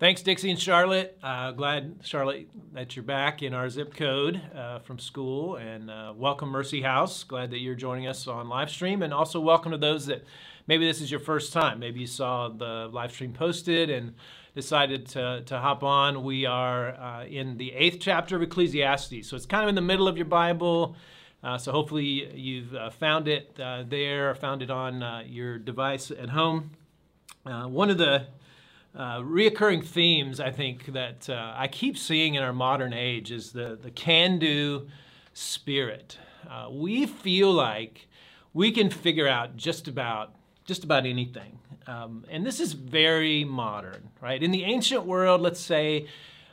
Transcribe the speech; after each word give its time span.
Thanks, 0.00 0.22
Dixie 0.22 0.48
and 0.48 0.60
Charlotte. 0.60 1.18
Uh, 1.24 1.50
glad, 1.50 1.96
Charlotte, 2.04 2.48
that 2.72 2.94
you're 2.94 3.02
back 3.02 3.42
in 3.42 3.52
our 3.52 3.68
zip 3.68 3.94
code 3.94 4.40
uh, 4.54 4.78
from 4.78 5.00
school. 5.00 5.56
And 5.56 5.90
uh, 5.90 6.12
welcome, 6.16 6.50
Mercy 6.50 6.82
House. 6.82 7.24
Glad 7.24 7.50
that 7.50 7.58
you're 7.58 7.74
joining 7.74 8.06
us 8.06 8.28
on 8.28 8.48
live 8.48 8.70
stream. 8.70 9.02
And 9.02 9.12
also, 9.12 9.40
welcome 9.40 9.72
to 9.72 9.78
those 9.78 10.06
that 10.06 10.22
maybe 10.68 10.86
this 10.86 11.00
is 11.00 11.10
your 11.10 11.18
first 11.18 11.52
time. 11.52 11.80
Maybe 11.80 11.98
you 11.98 12.06
saw 12.06 12.48
the 12.48 12.88
live 12.92 13.10
stream 13.10 13.32
posted 13.32 13.90
and 13.90 14.14
decided 14.54 15.04
to, 15.08 15.42
to 15.46 15.58
hop 15.58 15.82
on. 15.82 16.22
We 16.22 16.46
are 16.46 16.94
uh, 16.94 17.24
in 17.24 17.56
the 17.56 17.72
eighth 17.72 17.98
chapter 17.98 18.36
of 18.36 18.42
Ecclesiastes. 18.42 19.26
So 19.28 19.34
it's 19.34 19.46
kind 19.46 19.64
of 19.64 19.68
in 19.68 19.74
the 19.74 19.80
middle 19.80 20.06
of 20.06 20.16
your 20.16 20.26
Bible. 20.26 20.94
Uh, 21.42 21.58
so 21.58 21.72
hopefully 21.72 22.30
you've 22.36 22.72
uh, 22.72 22.90
found 22.90 23.26
it 23.26 23.56
there, 23.56 24.32
found 24.36 24.62
it 24.62 24.70
on 24.70 25.24
your 25.26 25.58
device 25.58 26.12
at 26.12 26.28
home. 26.28 26.70
one 27.44 27.90
of 27.90 27.98
the 27.98 28.28
uh, 28.94 29.18
reoccurring 29.20 29.84
themes 29.84 30.40
I 30.40 30.50
think 30.50 30.86
that 30.92 31.28
uh, 31.28 31.54
I 31.56 31.68
keep 31.68 31.96
seeing 31.96 32.34
in 32.34 32.42
our 32.42 32.52
modern 32.52 32.92
age 32.92 33.30
is 33.30 33.52
the, 33.52 33.78
the 33.80 33.90
can 33.90 34.38
do 34.38 34.88
spirit. 35.32 36.18
Uh, 36.48 36.68
we 36.70 37.06
feel 37.06 37.52
like 37.52 38.08
we 38.54 38.72
can 38.72 38.90
figure 38.90 39.28
out 39.28 39.56
just 39.56 39.88
about 39.88 40.34
just 40.64 40.84
about 40.84 41.06
anything. 41.06 41.58
Um, 41.86 42.26
and 42.28 42.44
this 42.44 42.60
is 42.60 42.74
very 42.74 43.42
modern, 43.42 44.10
right? 44.20 44.42
In 44.42 44.50
the 44.50 44.64
ancient 44.64 45.06
world, 45.06 45.40
let's 45.40 45.60
say 45.60 46.06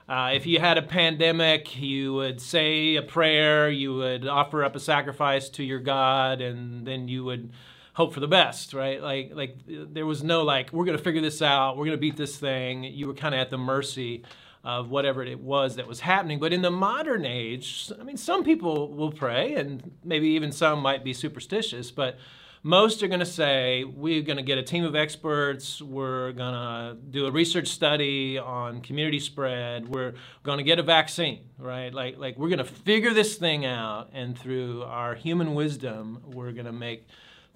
uh, 0.07 0.31
if 0.33 0.45
you 0.45 0.59
had 0.59 0.77
a 0.77 0.81
pandemic, 0.81 1.75
you 1.77 2.13
would 2.13 2.39
say 2.39 2.95
a 2.95 3.01
prayer, 3.01 3.69
you 3.69 3.95
would 3.95 4.25
offer 4.25 4.63
up 4.63 4.75
a 4.75 4.79
sacrifice 4.79 5.49
to 5.49 5.63
your 5.63 5.79
God, 5.79 6.41
and 6.41 6.85
then 6.87 7.07
you 7.07 7.25
would 7.25 7.51
hope 7.95 8.13
for 8.13 8.19
the 8.19 8.27
best, 8.27 8.73
right? 8.73 9.01
Like 9.01 9.31
like 9.33 9.57
there 9.67 10.05
was 10.05 10.21
no 10.23 10.43
like 10.43 10.71
we're 10.71 10.85
to 10.85 10.97
figure 10.97 11.21
this 11.21 11.41
out, 11.41 11.77
we're 11.77 11.85
to 11.85 11.97
beat 11.97 12.17
this 12.17 12.37
thing. 12.37 12.83
You 12.83 13.07
were 13.07 13.13
kind 13.13 13.33
of 13.33 13.41
at 13.41 13.49
the 13.49 13.57
mercy 13.57 14.23
of 14.65 14.89
whatever 14.89 15.23
it 15.23 15.39
was 15.39 15.77
that 15.77 15.87
was 15.87 16.01
happening. 16.01 16.39
But 16.39 16.51
in 16.51 16.61
the 16.61 16.71
modern 16.71 17.25
age, 17.25 17.91
I 17.99 18.03
mean, 18.03 18.17
some 18.17 18.43
people 18.43 18.91
will 18.91 19.11
pray, 19.11 19.53
and 19.53 19.91
maybe 20.03 20.27
even 20.29 20.51
some 20.51 20.79
might 20.79 21.03
be 21.03 21.13
superstitious, 21.13 21.91
but 21.91 22.17
most 22.63 23.03
are 23.03 23.07
going 23.07 23.19
to 23.19 23.27
say 23.27 23.83
we're 23.83 24.23
going 24.23 24.37
to 24.37 24.43
get 24.43 24.57
a 24.57 24.63
team 24.63 24.83
of 24.83 24.95
experts 24.95 25.83
we're 25.83 26.31
going 26.31 26.55
to 26.55 26.97
do 27.11 27.27
a 27.27 27.31
research 27.31 27.67
study 27.67 28.39
on 28.39 28.81
community 28.81 29.19
spread 29.19 29.87
we're 29.87 30.15
going 30.41 30.57
to 30.57 30.63
get 30.63 30.79
a 30.79 30.81
vaccine 30.81 31.41
right 31.59 31.93
like 31.93 32.17
like 32.17 32.35
we're 32.39 32.49
going 32.49 32.57
to 32.57 32.63
figure 32.63 33.13
this 33.13 33.35
thing 33.35 33.67
out 33.67 34.09
and 34.13 34.35
through 34.35 34.81
our 34.81 35.13
human 35.13 35.53
wisdom 35.53 36.19
we're 36.33 36.51
going 36.51 36.65
to 36.65 36.71
make 36.71 37.07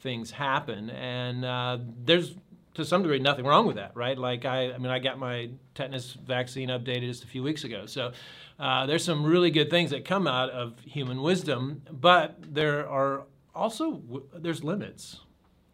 things 0.02 0.32
happen. 0.32 0.90
And 0.90 1.46
uh, 1.46 1.80
there's 2.04 2.36
to 2.76 2.86
some 2.86 3.02
degree 3.02 3.20
nothing 3.20 3.46
wrong 3.46 3.66
with 3.68 3.76
that, 3.76 3.96
right? 3.96 4.18
Like 4.18 4.46
I, 4.46 4.72
I 4.72 4.78
mean, 4.78 4.92
I 4.92 5.00
got 5.00 5.20
my 5.20 5.50
tetanus 5.76 6.14
vaccine 6.14 6.70
updated 6.70 7.08
just 7.08 7.24
a 7.24 7.28
few 7.28 7.44
weeks 7.44 7.64
ago. 7.64 7.86
So 7.86 8.14
uh, 8.60 8.86
there's 8.86 9.04
some 9.04 9.24
really 9.24 9.52
good 9.52 9.70
things 9.70 9.92
that 9.92 10.06
come 10.06 10.28
out 10.28 10.50
of 10.50 10.80
human 10.80 11.22
wisdom, 11.22 11.82
but 11.92 12.36
there 12.42 12.88
are 12.88 13.24
also 13.54 14.02
there's 14.34 14.64
limits. 14.64 15.20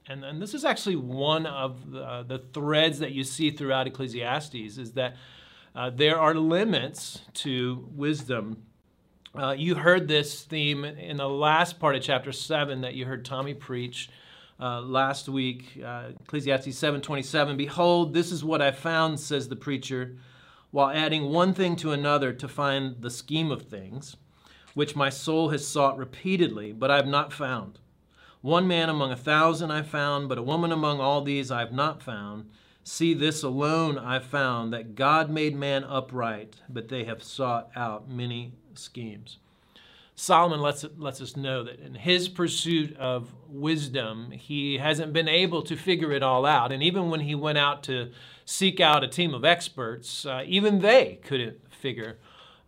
And, 0.08 0.24
and 0.24 0.42
this 0.42 0.54
is 0.54 0.64
actually 0.66 0.98
one 0.98 1.46
of 1.48 1.92
the, 1.92 2.24
the 2.28 2.44
threads 2.54 3.00
that 3.00 3.12
you 3.12 3.24
see 3.24 3.50
throughout 3.50 3.88
Ecclesiastes 3.88 4.78
is 4.78 4.94
that 4.94 5.16
uh, 5.76 5.90
there 5.90 6.20
are 6.20 6.36
limits 6.36 7.22
to 7.34 7.88
wisdom 7.92 8.64
uh, 9.38 9.52
you 9.58 9.76
heard 9.76 10.08
this 10.08 10.44
theme 10.44 10.86
in 10.86 11.18
the 11.18 11.30
last 11.30 11.80
part 11.80 11.96
of 11.96 12.02
chapter 12.02 12.32
7 12.32 12.82
that 12.82 12.96
you 12.96 13.06
heard 13.06 13.26
Tommy 13.26 13.54
preach 13.54 14.10
uh, 14.60 14.82
last 14.82 15.28
week, 15.28 15.82
uh, 15.84 16.12
Ecclesiastes 16.22 16.80
7:27. 16.80 17.58
Behold, 17.58 18.14
this 18.14 18.32
is 18.32 18.44
what 18.44 18.62
I 18.62 18.72
found, 18.72 19.20
says 19.20 19.50
the 19.50 19.56
preacher, 19.56 20.16
while 20.72 20.90
adding 20.90 21.32
one 21.32 21.54
thing 21.54 21.76
to 21.78 21.92
another 21.92 22.32
to 22.34 22.48
find 22.48 23.02
the 23.02 23.10
scheme 23.10 23.52
of 23.52 23.64
things, 23.64 24.16
which 24.74 24.96
my 24.96 25.10
soul 25.10 25.50
has 25.50 25.68
sought 25.68 25.98
repeatedly, 25.98 26.72
but 26.72 26.90
I 26.90 26.96
have 26.96 27.08
not 27.08 27.34
found. 27.34 27.80
One 28.42 28.68
man 28.68 28.90
among 28.90 29.12
a 29.12 29.18
thousand 29.18 29.72
I 29.72 29.82
found, 29.82 30.30
but 30.30 30.38
a 30.38 30.44
woman 30.44 30.72
among 30.72 31.00
all 31.00 31.22
these 31.22 31.52
I 31.52 31.60
have 31.60 31.74
not 31.74 32.02
found. 32.02 32.50
See, 32.84 33.14
this 33.14 33.42
alone 33.42 33.98
I 33.98 34.20
found, 34.20 34.72
that 34.72 34.96
God 34.96 35.30
made 35.30 35.56
man 35.56 35.84
upright, 35.84 36.62
but 36.70 36.88
they 36.88 37.04
have 37.06 37.24
sought 37.24 37.72
out 37.76 38.08
many 38.08 38.54
schemes. 38.78 39.38
Solomon 40.16 40.62
lets, 40.62 40.86
lets 40.98 41.20
us 41.20 41.36
know 41.36 41.64
that 41.64 41.80
in 41.80 41.94
his 41.94 42.30
pursuit 42.30 42.96
of 42.98 43.34
wisdom, 43.50 44.32
he 44.32 44.78
hasn't 44.78 45.12
been 45.12 45.28
able 45.28 45.62
to 45.64 45.76
figure 45.76 46.14
it 46.14 46.24
all 46.24 46.46
out. 46.46 46.72
And 46.72 46.82
even 46.82 47.10
when 47.10 47.20
he 47.20 47.36
went 47.36 47.58
out 47.58 47.84
to 47.84 48.12
seek 48.46 48.80
out 48.80 49.04
a 49.04 49.10
team 49.10 49.34
of 49.34 49.44
experts, 49.44 50.26
uh, 50.26 50.44
even 50.46 50.80
they 50.80 51.20
couldn't 51.24 51.58
figure 51.70 52.18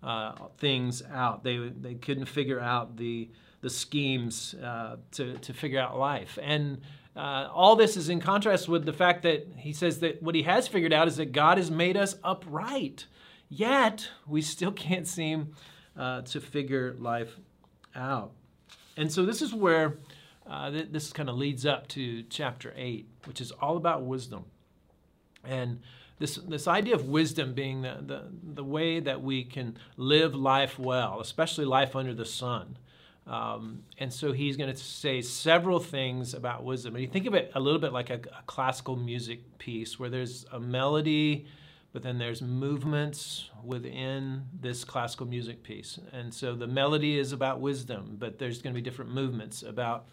uh, 0.03 0.33
things 0.57 1.01
out. 1.09 1.43
They, 1.43 1.57
they 1.57 1.95
couldn't 1.95 2.25
figure 2.25 2.59
out 2.59 2.97
the, 2.97 3.29
the 3.61 3.69
schemes 3.69 4.53
uh, 4.55 4.97
to, 5.11 5.37
to 5.37 5.53
figure 5.53 5.79
out 5.79 5.97
life. 5.97 6.37
And 6.41 6.81
uh, 7.15 7.47
all 7.51 7.77
this 7.77 7.95
is 7.95 8.09
in 8.09 8.19
contrast 8.19 8.67
with 8.67 8.85
the 8.85 8.93
fact 8.93 9.23
that 9.23 9.47
he 9.55 9.71
says 9.71 9.99
that 10.01 10.21
what 10.21 10.35
he 10.35 10.43
has 10.43 10.67
figured 10.67 10.93
out 10.93 11.07
is 11.07 11.15
that 11.15 11.31
God 11.31 11.57
has 11.57 11.71
made 11.71 11.95
us 11.95 12.15
upright. 12.25 13.05
Yet, 13.49 14.09
we 14.27 14.41
still 14.41 14.73
can't 14.73 15.07
seem 15.07 15.53
uh, 15.97 16.21
to 16.21 16.39
figure 16.39 16.95
life 16.99 17.35
out. 17.95 18.31
And 18.95 19.11
so 19.11 19.25
this 19.25 19.41
is 19.41 19.53
where 19.53 19.97
uh, 20.49 20.71
th- 20.71 20.89
this 20.91 21.11
kind 21.11 21.29
of 21.29 21.35
leads 21.35 21.65
up 21.65 21.87
to 21.89 22.23
chapter 22.23 22.73
8, 22.75 23.07
which 23.25 23.41
is 23.41 23.51
all 23.51 23.77
about 23.77 24.03
wisdom. 24.03 24.45
And 25.43 25.81
this, 26.19 26.35
this 26.35 26.67
idea 26.67 26.95
of 26.95 27.07
wisdom 27.07 27.53
being 27.53 27.81
the, 27.81 27.97
the, 28.01 28.23
the 28.43 28.63
way 28.63 28.99
that 28.99 29.21
we 29.21 29.43
can 29.43 29.77
live 29.97 30.33
life 30.33 30.79
well, 30.79 31.19
especially 31.19 31.65
life 31.65 31.95
under 31.95 32.13
the 32.13 32.25
sun. 32.25 32.77
Um, 33.27 33.83
and 33.97 34.11
so 34.11 34.31
he's 34.31 34.55
going 34.55 34.73
to 34.73 34.77
say 34.77 35.21
several 35.21 35.79
things 35.79 36.33
about 36.33 36.63
wisdom. 36.63 36.95
And 36.95 37.03
you 37.03 37.09
think 37.09 37.25
of 37.25 37.33
it 37.33 37.51
a 37.55 37.59
little 37.59 37.79
bit 37.79 37.91
like 37.91 38.09
a, 38.09 38.15
a 38.15 38.43
classical 38.45 38.95
music 38.95 39.57
piece 39.59 39.99
where 39.99 40.09
there's 40.09 40.45
a 40.51 40.59
melody, 40.59 41.45
but 41.97 42.03
then 42.03 42.19
there's 42.19 42.43
movements 42.43 43.49
within 43.63 44.43
this 44.53 44.83
classical 44.83 45.25
music 45.25 45.63
piece. 45.63 45.97
And 46.13 46.31
so 46.31 46.53
the 46.53 46.67
melody 46.67 47.17
is 47.17 47.31
about 47.31 47.59
wisdom, 47.59 48.17
but 48.19 48.37
there's 48.37 48.61
going 48.61 48.75
to 48.75 48.79
be 48.79 48.87
different 48.87 49.09
movements 49.09 49.63
about 49.63 50.05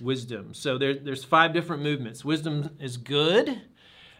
wisdom. 0.00 0.52
So 0.52 0.78
there, 0.78 0.94
there's 0.94 1.22
five 1.22 1.52
different 1.52 1.84
movements. 1.84 2.24
Wisdom 2.24 2.70
is 2.80 2.96
good, 2.96 3.62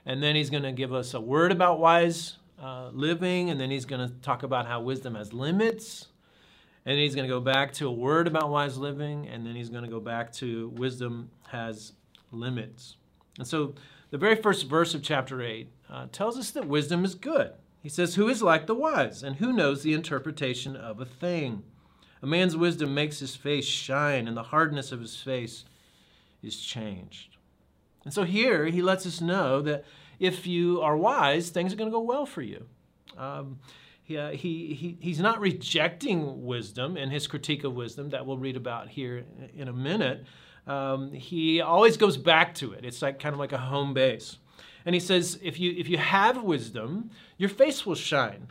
and 0.07 0.23
then 0.23 0.37
he's 0.37 0.49
going 0.49 0.63
to 0.63 0.71
give 0.71 0.95
us 0.95 1.13
a 1.13 1.21
word 1.21 1.51
about 1.51 1.81
wise 1.81 2.37
uh, 2.63 2.91
living, 2.93 3.51
and 3.51 3.61
then 3.61 3.73
he's 3.73 3.85
going 3.85 4.09
to 4.09 4.15
talk 4.21 4.45
about 4.45 4.69
how 4.69 4.81
wisdom 4.81 5.17
has 5.17 5.33
limits. 5.33 6.07
And 6.87 7.01
he's 7.01 7.17
going 7.17 7.27
to 7.27 7.35
go 7.35 7.41
back 7.41 7.73
to 7.73 7.89
a 7.89 7.93
word 7.93 8.29
about 8.29 8.49
wise 8.49 8.79
living, 8.79 9.27
and 9.27 9.45
then 9.45 9.57
he's 9.57 9.71
going 9.71 9.83
to 9.83 9.91
go 9.91 9.99
back 9.99 10.33
to 10.35 10.69
wisdom 10.77 11.33
has 11.49 11.95
limits. 12.31 12.95
And 13.39 13.47
so 13.49 13.75
the 14.11 14.19
very 14.19 14.37
first 14.37 14.69
verse 14.69 14.95
of 14.95 15.03
chapter 15.03 15.43
8 15.43 15.69
uh, 15.91 16.07
tells 16.13 16.39
us 16.39 16.51
that 16.51 16.69
wisdom 16.69 17.05
is 17.05 17.15
good. 17.15 17.53
He 17.83 17.89
says, 17.89 18.15
Who 18.15 18.29
is 18.29 18.43
like 18.43 18.67
the 18.67 18.75
wise, 18.75 19.23
and 19.23 19.37
who 19.37 19.53
knows 19.53 19.83
the 19.83 19.95
interpretation 19.95 20.77
of 20.77 21.01
a 21.01 21.05
thing? 21.05 21.63
A 22.23 22.27
man's 22.27 22.57
wisdom 22.57 22.95
makes 22.95 23.21
his 23.21 23.37
face 23.37 23.65
shine, 23.65 24.27
and 24.27 24.37
the 24.37 24.43
hardness 24.45 24.93
of 24.93 25.01
his 25.01 25.17
face 25.17 25.65
is 26.43 26.61
changed. 26.61 27.37
And 28.05 28.13
so 28.13 28.25
here 28.25 28.67
he 28.67 28.83
lets 28.83 29.07
us 29.07 29.21
know 29.21 29.61
that 29.63 29.85
if 30.19 30.47
you 30.47 30.81
are 30.81 30.97
wise, 30.97 31.51
things 31.51 31.73
are 31.73 31.77
going 31.77 31.91
to 31.91 31.97
go 31.97 32.01
well 32.01 32.27
for 32.27 32.43
you. 32.43 32.67
Um, 33.17 33.59
he, 34.03 34.17
uh, 34.17 34.31
he, 34.31 34.75
he, 34.75 34.97
he's 35.01 35.21
not 35.21 35.41
rejecting 35.41 36.47
wisdom 36.47 36.97
in 36.97 37.11
his 37.11 37.27
critique 37.27 37.65
of 37.65 37.75
wisdom 37.75 38.11
that 38.11 38.25
we'll 38.27 38.39
read 38.39 38.57
about 38.57 38.89
here 38.89 39.25
in 39.55 39.69
a 39.69 39.73
minute, 39.73 40.25
um, 40.67 41.13
he 41.13 41.61
always 41.61 41.97
goes 41.97 42.17
back 42.17 42.55
to 42.57 42.73
it. 42.73 42.85
It's 42.85 43.03
like 43.03 43.19
kind 43.19 43.33
of 43.33 43.39
like 43.39 43.53
a 43.53 43.59
home 43.59 43.95
base. 43.95 44.39
And 44.89 44.95
he 44.95 45.01
says, 45.01 45.39
if 45.43 45.61
you, 45.61 45.75
if 45.77 45.87
you 45.87 45.99
have 45.99 46.43
wisdom, 46.43 47.11
your 47.37 47.51
face 47.51 47.85
will 47.85 47.95
shine. 47.95 48.47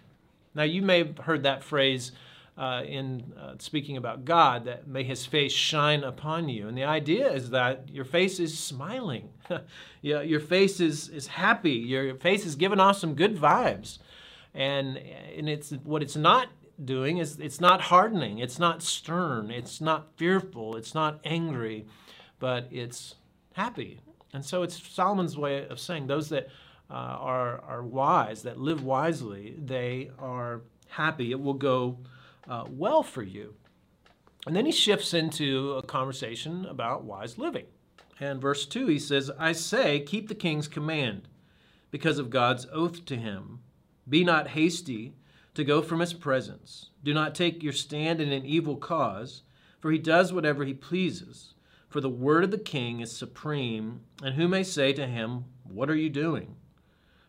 Now, 0.53 0.61
you 0.61 0.83
may 0.83 0.99
have 0.99 1.17
heard 1.17 1.41
that 1.41 1.63
phrase 1.63 2.11
uh, 2.55 2.83
in 2.85 3.33
uh, 3.41 3.55
speaking 3.57 3.97
about 3.97 4.23
God, 4.23 4.65
that 4.65 4.87
may 4.87 5.01
his 5.01 5.25
face 5.25 5.51
shine 5.51 6.03
upon 6.03 6.47
you. 6.47 6.67
And 6.67 6.77
the 6.77 6.83
idea 6.83 7.33
is 7.33 7.49
that 7.49 7.89
your 7.89 8.05
face 8.05 8.39
is 8.39 8.55
smiling. 8.55 9.29
your 10.03 10.39
face 10.39 10.79
is, 10.79 11.09
is 11.09 11.25
happy. 11.25 11.71
Your 11.71 12.13
face 12.13 12.45
is 12.45 12.53
giving 12.53 12.79
off 12.79 12.97
some 12.97 13.15
good 13.15 13.35
vibes. 13.35 13.97
And, 14.53 14.95
and 14.97 15.49
it's 15.49 15.71
what 15.71 16.03
it's 16.03 16.15
not 16.15 16.49
doing 16.85 17.17
is 17.17 17.39
it's 17.39 17.59
not 17.59 17.81
hardening, 17.81 18.37
it's 18.37 18.59
not 18.59 18.83
stern, 18.83 19.49
it's 19.49 19.81
not 19.81 20.05
fearful, 20.17 20.75
it's 20.75 20.93
not 20.93 21.19
angry 21.25 21.87
but 22.39 22.67
it's 22.71 23.15
happy. 23.53 23.99
And 24.33 24.43
so 24.43 24.63
it's 24.63 24.81
Solomon's 24.87 25.37
way 25.37 25.67
of 25.67 25.79
saying 25.79 26.07
those 26.07 26.29
that 26.29 26.47
uh, 26.89 26.93
are, 26.93 27.61
are 27.61 27.83
wise, 27.83 28.43
that 28.43 28.59
live 28.59 28.83
wisely, 28.83 29.55
they 29.57 30.11
are 30.19 30.61
happy. 30.89 31.31
It 31.31 31.39
will 31.39 31.53
go 31.53 31.97
uh, 32.47 32.65
well 32.69 33.03
for 33.03 33.23
you. 33.23 33.55
And 34.45 34.55
then 34.55 34.65
he 34.65 34.71
shifts 34.71 35.13
into 35.13 35.73
a 35.73 35.83
conversation 35.83 36.65
about 36.65 37.03
wise 37.03 37.37
living. 37.37 37.65
And 38.19 38.41
verse 38.41 38.65
2, 38.65 38.87
he 38.87 38.99
says, 38.99 39.29
I 39.37 39.51
say, 39.51 39.99
keep 39.99 40.27
the 40.27 40.35
king's 40.35 40.67
command 40.67 41.27
because 41.91 42.17
of 42.17 42.29
God's 42.29 42.65
oath 42.71 43.05
to 43.05 43.15
him. 43.15 43.59
Be 44.07 44.23
not 44.23 44.49
hasty 44.49 45.15
to 45.53 45.63
go 45.63 45.81
from 45.81 45.99
his 45.99 46.13
presence. 46.13 46.89
Do 47.03 47.13
not 47.13 47.35
take 47.35 47.61
your 47.61 47.73
stand 47.73 48.21
in 48.21 48.31
an 48.31 48.45
evil 48.45 48.77
cause, 48.77 49.43
for 49.79 49.91
he 49.91 49.97
does 49.97 50.31
whatever 50.31 50.63
he 50.63 50.73
pleases. 50.73 51.53
For 51.87 52.01
the 52.01 52.09
word 52.09 52.43
of 52.43 52.51
the 52.51 52.57
king 52.57 52.99
is 52.99 53.15
supreme, 53.15 54.01
and 54.21 54.35
who 54.35 54.47
may 54.47 54.63
say 54.63 54.93
to 54.93 55.07
him, 55.07 55.45
What 55.63 55.89
are 55.89 55.95
you 55.95 56.09
doing? 56.09 56.55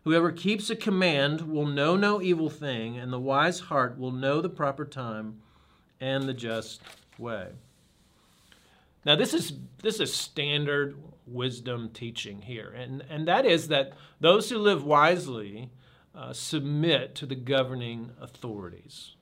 Whoever 0.04 0.32
keeps 0.32 0.70
a 0.70 0.76
command 0.76 1.42
will 1.42 1.66
know 1.66 1.96
no 1.96 2.22
evil 2.22 2.50
thing, 2.50 2.96
and 2.96 3.12
the 3.12 3.20
wise 3.20 3.60
heart 3.60 3.98
will 3.98 4.10
know 4.10 4.40
the 4.40 4.48
proper 4.48 4.84
time 4.84 5.40
and 6.00 6.24
the 6.24 6.34
just 6.34 6.80
way. 7.18 7.48
Now, 9.04 9.16
this 9.16 9.32
is, 9.32 9.52
this 9.82 10.00
is 10.00 10.12
standard 10.12 10.96
wisdom 11.26 11.90
teaching 11.92 12.42
here, 12.42 12.72
and, 12.76 13.04
and 13.08 13.28
that 13.28 13.46
is 13.46 13.68
that 13.68 13.92
those 14.20 14.50
who 14.50 14.58
live 14.58 14.84
wisely 14.84 15.70
uh, 16.14 16.32
submit 16.32 17.14
to 17.16 17.26
the 17.26 17.36
governing 17.36 18.10
authorities. 18.20 19.14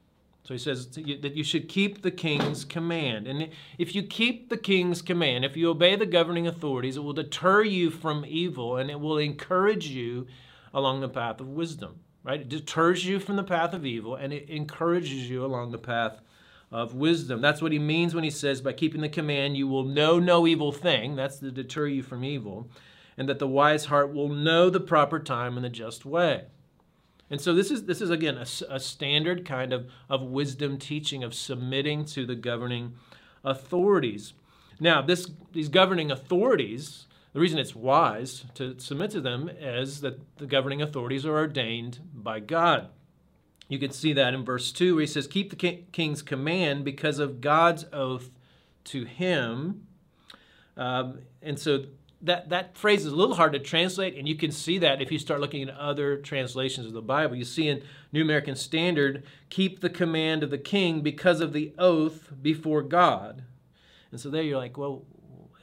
So 0.47 0.55
he 0.55 0.59
says 0.59 0.87
that 0.91 1.35
you 1.35 1.43
should 1.43 1.69
keep 1.69 2.03
the 2.03 2.11
king's 2.13 2.65
command. 2.65 3.27
And 3.27 3.51
if 3.79 3.97
you 3.97 4.05
keep 4.05 4.49
the 4.49 4.57
king's 4.57 5.03
command, 5.03 5.45
if 5.45 5.57
you 5.57 5.69
obey 5.69 5.97
the 5.97 6.07
governing 6.07 6.47
authorities, 6.47 6.97
it 6.97 7.03
will 7.03 7.13
deter 7.13 7.65
you 7.65 7.91
from 7.91 8.25
evil 8.25 8.77
and 8.77 8.89
it 8.89 9.01
will 9.01 9.19
encourage 9.19 9.89
you 9.89 10.29
along 10.73 11.01
the 11.01 11.09
path 11.09 11.41
of 11.41 11.49
wisdom, 11.49 11.99
right? 12.23 12.43
It 12.43 12.49
deters 12.49 13.05
you 13.05 13.19
from 13.19 13.35
the 13.35 13.43
path 13.43 13.75
of 13.75 13.85
evil 13.85 14.15
and 14.15 14.33
it 14.33 14.49
encourages 14.49 15.29
you 15.29 15.45
along 15.45 15.73
the 15.73 15.79
path 15.79 16.21
of 16.71 16.95
wisdom. 16.95 17.41
That's 17.41 17.61
what 17.61 17.73
he 17.73 17.81
means 17.81 18.15
when 18.15 18.23
he 18.23 18.31
says, 18.31 18.61
by 18.61 18.73
keeping 18.73 19.01
the 19.01 19.09
command, 19.09 19.57
you 19.57 19.67
will 19.67 19.83
know 19.83 20.21
no 20.21 20.47
evil 20.47 20.71
thing. 20.71 21.17
That's 21.17 21.39
to 21.41 21.51
deter 21.51 21.89
you 21.89 22.05
from 22.05 22.23
evil. 22.23 22.71
And 23.19 23.29
that 23.29 23.41
the 23.41 23.49
wise 23.49 23.87
heart 23.87 24.15
will 24.15 24.29
know 24.29 24.71
the 24.71 24.79
proper 24.79 25.19
time 25.19 25.57
and 25.57 25.65
the 25.65 25.71
just 25.71 26.05
way. 26.05 26.45
And 27.31 27.41
so 27.41 27.55
this 27.55 27.71
is 27.71 27.85
this 27.85 28.01
is 28.01 28.11
again 28.11 28.37
a, 28.37 28.47
a, 28.75 28.79
standard 28.79 29.45
kind 29.45 29.73
of, 29.73 29.89
of 30.09 30.23
wisdom 30.23 30.79
teaching 30.79 31.25
of 31.25 31.35
submitting 31.35 32.05
to 32.07 32.25
the 32.25 32.37
governing 32.37 32.95
authorities. 33.45 34.33
Now, 34.79 35.03
this 35.03 35.31
these 35.53 35.69
governing 35.69 36.11
authorities, 36.11 37.07
the 37.33 37.41
reason 37.41 37.59
it's 37.59 37.75
wise 37.75 38.45
to 38.55 38.79
submit 38.79 39.11
to 39.13 39.21
them 39.21 39.49
is 39.49 40.03
that 40.03 40.21
the 40.39 40.47
governing 40.47 40.83
authorities 40.83 41.27
are 41.27 41.37
ordained 41.37 41.99
by 42.15 42.41
God. 42.41 42.91
You 43.69 43.79
can 43.79 43.91
see 43.91 44.13
that 44.13 44.33
in 44.33 44.45
verse 44.45 44.71
2 44.71 44.95
where 44.95 45.01
he 45.01 45.07
says, 45.07 45.27
Keep 45.27 45.51
the 45.51 45.81
king's 45.93 46.23
command 46.23 46.85
because 46.85 47.19
of 47.19 47.41
God's 47.41 47.85
oath 47.93 48.31
to 48.85 49.05
him. 49.05 49.87
Um, 50.77 51.21
and 51.43 51.59
so 51.59 51.87
that, 52.23 52.49
that 52.49 52.77
phrase 52.77 53.05
is 53.05 53.13
a 53.13 53.17
little 53.17 53.35
hard 53.35 53.53
to 53.53 53.59
translate, 53.59 54.17
and 54.17 54.27
you 54.27 54.37
can 54.37 54.51
see 54.51 54.79
that 54.79 55.03
if 55.03 55.13
you 55.13 55.19
start 55.19 55.41
looking 55.41 55.69
at 55.69 55.77
other 55.77 56.17
translations 56.17 56.87
of 56.87 56.93
the 56.93 57.03
Bible. 57.03 57.37
You 57.37 57.45
see 57.45 57.69
in 57.69 57.83
New 58.13 58.23
American 58.23 58.57
Standard, 58.57 59.23
keep 59.51 59.81
the 59.81 59.91
command 59.91 60.43
of 60.43 60.51
the 60.51 60.59
king 60.59 61.03
because 61.03 61.41
of 61.41 61.53
the 61.53 61.75
oath 61.79 62.33
before 62.41 62.83
God. 62.83 63.45
And 64.11 64.21
so 64.21 64.31
there 64.31 64.43
you're 64.43 64.59
like, 64.59 64.79
well, 64.79 65.05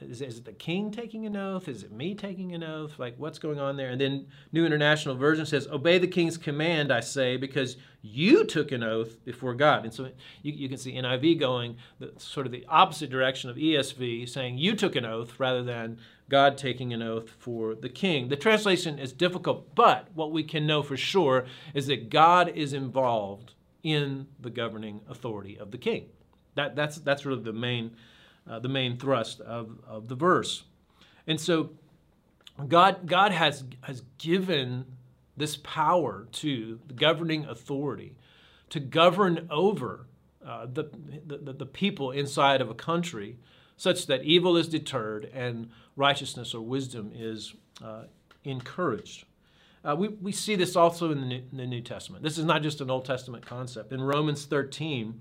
is, 0.00 0.20
is, 0.20 0.38
it 0.38 0.44
the 0.44 0.52
king 0.52 0.90
taking 0.90 1.26
an 1.26 1.36
oath? 1.36 1.68
Is 1.68 1.82
it 1.82 1.92
me 1.92 2.14
taking 2.14 2.54
an 2.54 2.62
oath? 2.62 2.98
Like, 2.98 3.14
what's 3.18 3.38
going 3.38 3.58
on 3.58 3.76
there? 3.76 3.90
And 3.90 4.00
then 4.00 4.26
New 4.52 4.66
International 4.66 5.14
Version 5.14 5.46
says, 5.46 5.66
Obey 5.68 5.98
the 5.98 6.06
king's 6.06 6.36
command, 6.36 6.92
I 6.92 7.00
say, 7.00 7.36
because 7.36 7.76
you 8.02 8.44
took 8.44 8.72
an 8.72 8.82
oath 8.82 9.24
before 9.24 9.54
God. 9.54 9.84
And 9.84 9.94
so 9.94 10.10
you, 10.42 10.52
you 10.52 10.68
can 10.68 10.78
see 10.78 10.94
NIV 10.94 11.40
going 11.40 11.76
the, 11.98 12.12
sort 12.18 12.46
of 12.46 12.52
the 12.52 12.66
opposite 12.68 13.10
direction 13.10 13.50
of 13.50 13.56
ESV, 13.56 14.28
saying 14.28 14.58
you 14.58 14.74
took 14.74 14.96
an 14.96 15.04
oath 15.04 15.38
rather 15.38 15.62
than 15.62 15.98
God 16.28 16.56
taking 16.56 16.92
an 16.92 17.02
oath 17.02 17.30
for 17.38 17.74
the 17.74 17.88
king. 17.88 18.28
The 18.28 18.36
translation 18.36 18.98
is 18.98 19.12
difficult, 19.12 19.74
but 19.74 20.08
what 20.14 20.32
we 20.32 20.42
can 20.42 20.66
know 20.66 20.82
for 20.82 20.96
sure 20.96 21.44
is 21.74 21.86
that 21.88 22.10
God 22.10 22.48
is 22.48 22.72
involved 22.72 23.52
in 23.82 24.26
the 24.40 24.50
governing 24.50 25.00
authority 25.08 25.58
of 25.58 25.70
the 25.70 25.78
king. 25.78 26.06
That, 26.54 26.74
that's, 26.74 26.96
that's 26.96 27.26
really 27.26 27.42
the 27.42 27.52
main, 27.52 27.96
uh, 28.48 28.58
the 28.58 28.68
main 28.68 28.96
thrust 28.96 29.40
of, 29.42 29.78
of 29.86 30.08
the 30.08 30.14
verse. 30.14 30.64
And 31.26 31.40
so 31.40 31.70
God, 32.68 33.06
God 33.06 33.32
has, 33.32 33.64
has 33.82 34.02
given 34.18 34.86
this 35.36 35.56
power 35.58 36.28
to 36.32 36.80
the 36.86 36.94
governing 36.94 37.44
authority 37.44 38.16
to 38.70 38.80
govern 38.80 39.46
over 39.50 40.06
uh, 40.46 40.66
the, 40.72 40.90
the, 41.26 41.52
the 41.52 41.66
people 41.66 42.10
inside 42.10 42.60
of 42.60 42.70
a 42.70 42.74
country 42.74 43.36
such 43.76 44.06
that 44.06 44.22
evil 44.22 44.56
is 44.56 44.68
deterred 44.68 45.30
and 45.34 45.70
righteousness 45.96 46.54
or 46.54 46.62
wisdom 46.62 47.12
is 47.14 47.54
uh, 47.82 48.04
encouraged. 48.44 49.24
Uh, 49.84 49.94
we, 49.94 50.08
we 50.08 50.32
see 50.32 50.54
this 50.54 50.76
also 50.76 51.10
in 51.10 51.20
the, 51.20 51.26
New, 51.26 51.42
in 51.52 51.58
the, 51.58 51.66
New, 51.66 51.82
Testament. 51.82 52.22
This 52.22 52.38
is 52.38 52.44
not 52.44 52.62
just 52.62 52.80
an 52.80 52.90
Old 52.90 53.04
Testament 53.04 53.44
concept. 53.44 53.92
In 53.92 54.00
Romans 54.00 54.46
13, 54.46 55.20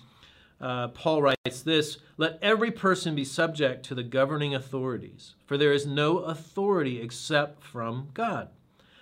uh, 0.61 0.87
Paul 0.89 1.21
writes 1.21 1.61
this 1.63 1.97
Let 2.15 2.39
every 2.41 2.71
person 2.71 3.15
be 3.15 3.25
subject 3.25 3.83
to 3.85 3.95
the 3.95 4.03
governing 4.03 4.55
authorities, 4.55 5.35
for 5.45 5.57
there 5.57 5.73
is 5.73 5.85
no 5.85 6.19
authority 6.19 7.01
except 7.01 7.61
from 7.61 8.09
God. 8.13 8.49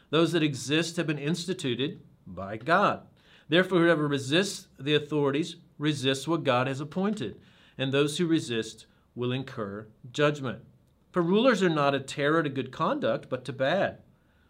Those 0.10 0.32
that 0.32 0.44
exist 0.44 0.98
have 0.98 1.08
been 1.08 1.20
instituted 1.20 2.02
by 2.26 2.58
God. 2.58 3.04
Therefore, 3.48 3.80
whoever 3.80 4.08
resists 4.08 4.68
the 4.80 4.96
authorities 4.96 5.58
resists 5.78 6.28
what 6.28 6.44
God 6.44 6.68
has 6.68 6.80
appointed, 6.80 7.40
and 7.78 7.92
those 7.92 8.18
who 8.18 8.26
resist 8.26 8.88
will 9.16 9.32
incur 9.32 9.88
judgment. 10.12 10.60
For 11.12 11.22
rulers 11.22 11.62
are 11.62 11.70
not 11.70 11.94
a 11.94 12.00
terror 12.00 12.42
to 12.44 12.50
good 12.50 12.72
conduct, 12.72 13.30
but 13.30 13.44
to 13.46 13.54
bad. 13.54 13.98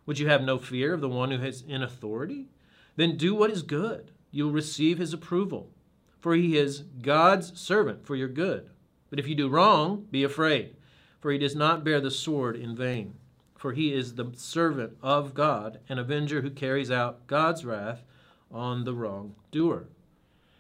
Would 0.05 0.19
you 0.19 0.27
have 0.27 0.43
no 0.43 0.57
fear 0.57 0.93
of 0.93 1.01
the 1.01 1.09
one 1.09 1.31
who 1.31 1.43
is 1.43 1.63
in 1.67 1.81
authority? 1.81 2.47
Then 2.95 3.17
do 3.17 3.33
what 3.33 3.51
is 3.51 3.63
good. 3.63 4.11
You 4.31 4.45
will 4.45 4.51
receive 4.51 4.97
his 4.97 5.13
approval, 5.13 5.71
for 6.19 6.35
he 6.35 6.57
is 6.57 6.83
God's 7.01 7.59
servant 7.59 8.05
for 8.05 8.15
your 8.15 8.27
good. 8.27 8.69
But 9.09 9.19
if 9.19 9.27
you 9.27 9.35
do 9.35 9.49
wrong, 9.49 10.07
be 10.11 10.23
afraid, 10.23 10.75
for 11.19 11.31
he 11.31 11.37
does 11.37 11.55
not 11.55 11.83
bear 11.83 11.99
the 11.99 12.11
sword 12.11 12.55
in 12.55 12.75
vain. 12.75 13.15
For 13.57 13.73
he 13.73 13.93
is 13.93 14.15
the 14.15 14.31
servant 14.35 14.97
of 15.03 15.33
God, 15.33 15.79
an 15.87 15.99
avenger 15.99 16.41
who 16.41 16.49
carries 16.49 16.89
out 16.89 17.27
God's 17.27 17.63
wrath 17.63 18.03
on 18.51 18.85
the 18.85 18.93
wrongdoer. 18.93 19.87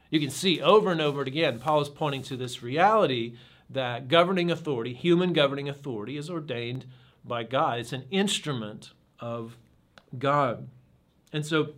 You 0.09 0.19
can 0.19 0.29
see 0.29 0.61
over 0.61 0.91
and 0.91 1.01
over 1.01 1.21
again, 1.21 1.59
Paul 1.59 1.81
is 1.81 1.89
pointing 1.89 2.21
to 2.23 2.35
this 2.35 2.61
reality 2.61 3.35
that 3.71 4.07
governing 4.07 4.51
authority, 4.51 4.93
human 4.93 5.33
governing 5.33 5.69
authority, 5.69 6.17
is 6.17 6.29
ordained 6.29 6.85
by 7.23 7.43
God. 7.43 7.79
It's 7.79 7.93
an 7.93 8.05
instrument 8.11 8.91
of 9.19 9.57
God. 10.17 10.67
And 11.31 11.45
so, 11.45 11.73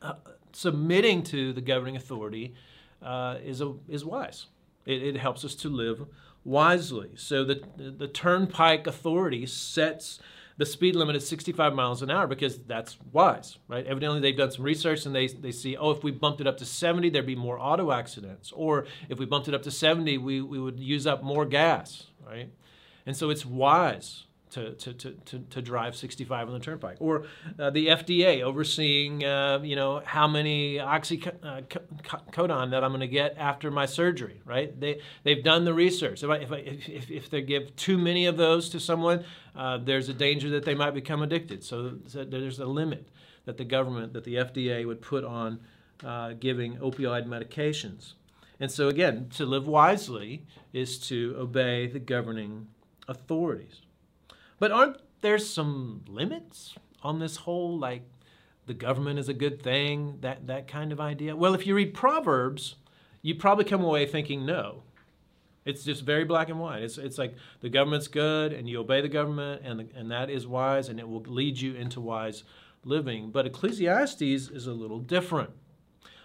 uh, 0.00 0.14
submitting 0.52 1.22
to 1.24 1.52
the 1.52 1.60
governing 1.60 1.96
authority 1.96 2.54
uh, 3.02 3.36
is, 3.44 3.60
a, 3.60 3.74
is 3.88 4.04
wise. 4.04 4.46
It, 4.86 5.02
it, 5.02 5.16
helps 5.16 5.44
us 5.44 5.54
to 5.56 5.68
live 5.68 6.06
wisely. 6.44 7.10
So, 7.16 7.44
the, 7.44 7.62
the 7.76 8.08
turnpike 8.08 8.86
authority 8.86 9.46
sets 9.46 10.20
the 10.58 10.66
speed 10.66 10.96
limit 10.96 11.16
is 11.16 11.26
65 11.26 11.72
miles 11.72 12.02
an 12.02 12.10
hour 12.10 12.26
because 12.26 12.58
that's 12.58 12.98
wise, 13.12 13.58
right? 13.68 13.86
Evidently, 13.86 14.20
they've 14.20 14.36
done 14.36 14.50
some 14.50 14.64
research 14.64 15.06
and 15.06 15.14
they, 15.14 15.28
they 15.28 15.52
see, 15.52 15.76
oh, 15.76 15.92
if 15.92 16.02
we 16.02 16.10
bumped 16.10 16.40
it 16.40 16.46
up 16.46 16.58
to 16.58 16.64
70, 16.64 17.10
there'd 17.10 17.24
be 17.24 17.36
more 17.36 17.58
auto 17.58 17.92
accidents. 17.92 18.52
Or 18.52 18.86
if 19.08 19.18
we 19.18 19.24
bumped 19.24 19.48
it 19.48 19.54
up 19.54 19.62
to 19.62 19.70
70, 19.70 20.18
we, 20.18 20.42
we 20.42 20.58
would 20.58 20.80
use 20.80 21.06
up 21.06 21.22
more 21.22 21.46
gas, 21.46 22.08
right? 22.26 22.50
And 23.06 23.16
so 23.16 23.30
it's 23.30 23.46
wise 23.46 24.24
to, 24.50 24.72
to, 24.72 24.92
to, 24.92 25.38
to, 25.38 25.62
drive 25.62 25.96
65 25.96 26.48
on 26.48 26.54
the 26.54 26.60
turnpike. 26.60 26.96
Or 27.00 27.24
uh, 27.58 27.70
the 27.70 27.88
FDA 27.88 28.42
overseeing, 28.42 29.24
uh, 29.24 29.60
you 29.62 29.76
know, 29.76 30.02
how 30.04 30.26
many 30.26 30.76
oxycodone 30.76 32.70
that 32.70 32.84
I'm 32.84 32.90
going 32.90 33.00
to 33.00 33.08
get 33.08 33.36
after 33.38 33.70
my 33.70 33.86
surgery, 33.86 34.40
right? 34.44 34.78
They, 34.78 35.00
they've 35.24 35.42
done 35.42 35.64
the 35.64 35.74
research. 35.74 36.22
If, 36.22 36.30
I, 36.30 36.36
if, 36.36 36.52
I, 36.52 36.56
if, 36.56 37.10
if 37.10 37.30
they 37.30 37.42
give 37.42 37.74
too 37.76 37.98
many 37.98 38.26
of 38.26 38.36
those 38.36 38.68
to 38.70 38.80
someone, 38.80 39.24
uh, 39.54 39.78
there's 39.78 40.08
a 40.08 40.14
danger 40.14 40.50
that 40.50 40.64
they 40.64 40.74
might 40.74 40.94
become 40.94 41.22
addicted. 41.22 41.64
So, 41.64 41.94
so 42.06 42.24
there's 42.24 42.58
a 42.58 42.66
limit 42.66 43.08
that 43.44 43.56
the 43.56 43.64
government, 43.64 44.12
that 44.12 44.24
the 44.24 44.36
FDA 44.36 44.86
would 44.86 45.00
put 45.00 45.24
on 45.24 45.60
uh, 46.04 46.34
giving 46.38 46.76
opioid 46.76 47.26
medications. 47.26 48.14
And 48.60 48.70
so, 48.70 48.88
again, 48.88 49.28
to 49.36 49.46
live 49.46 49.66
wisely 49.66 50.46
is 50.72 50.98
to 51.08 51.34
obey 51.38 51.86
the 51.86 52.00
governing 52.00 52.68
authorities. 53.06 53.82
But 54.58 54.72
aren't 54.72 54.98
there 55.20 55.38
some 55.38 56.04
limits 56.08 56.74
on 57.02 57.18
this 57.18 57.36
whole 57.36 57.78
like 57.78 58.02
the 58.66 58.74
government 58.74 59.18
is 59.18 59.28
a 59.28 59.34
good 59.34 59.62
thing, 59.62 60.18
that 60.20 60.46
that 60.46 60.68
kind 60.68 60.92
of 60.92 61.00
idea? 61.00 61.36
Well, 61.36 61.54
if 61.54 61.66
you 61.66 61.74
read 61.74 61.94
Proverbs, 61.94 62.76
you 63.22 63.34
probably 63.34 63.64
come 63.64 63.82
away 63.82 64.06
thinking 64.06 64.44
no. 64.44 64.82
It's 65.64 65.84
just 65.84 66.02
very 66.02 66.24
black 66.24 66.48
and 66.48 66.58
white. 66.58 66.82
It's, 66.82 66.96
it's 66.96 67.18
like 67.18 67.34
the 67.60 67.68
government's 67.68 68.08
good 68.08 68.54
and 68.54 68.68
you 68.68 68.80
obey 68.80 69.02
the 69.02 69.08
government 69.08 69.62
and, 69.64 69.80
the, 69.80 69.88
and 69.94 70.10
that 70.10 70.30
is 70.30 70.46
wise 70.46 70.88
and 70.88 70.98
it 70.98 71.06
will 71.06 71.20
lead 71.20 71.60
you 71.60 71.74
into 71.74 72.00
wise 72.00 72.44
living. 72.84 73.30
But 73.30 73.44
Ecclesiastes 73.44 74.22
is 74.22 74.66
a 74.66 74.72
little 74.72 74.98
different. 74.98 75.50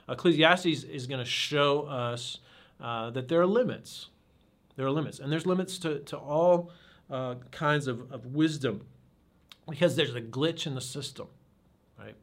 Ecclesiastes 0.08 0.84
is 0.84 1.08
going 1.08 1.20
to 1.20 1.30
show 1.30 1.82
us 1.82 2.40
uh, 2.80 3.10
that 3.10 3.28
there 3.28 3.42
are 3.42 3.46
limits. 3.46 4.08
There 4.78 4.86
are 4.86 4.92
limits. 4.92 5.20
And 5.20 5.32
there's 5.32 5.46
limits 5.46 5.78
to, 5.80 6.00
to 6.00 6.18
all 6.18 6.72
uh, 7.10 7.36
kinds 7.52 7.88
of, 7.88 8.12
of 8.12 8.28
wisdom 8.28 8.86
because 9.70 9.96
there's 9.96 10.16
a 10.16 10.22
glitch 10.22 10.68
in 10.68 10.76
the 10.76 10.82
system, 10.82 11.28
right? 11.98 12.16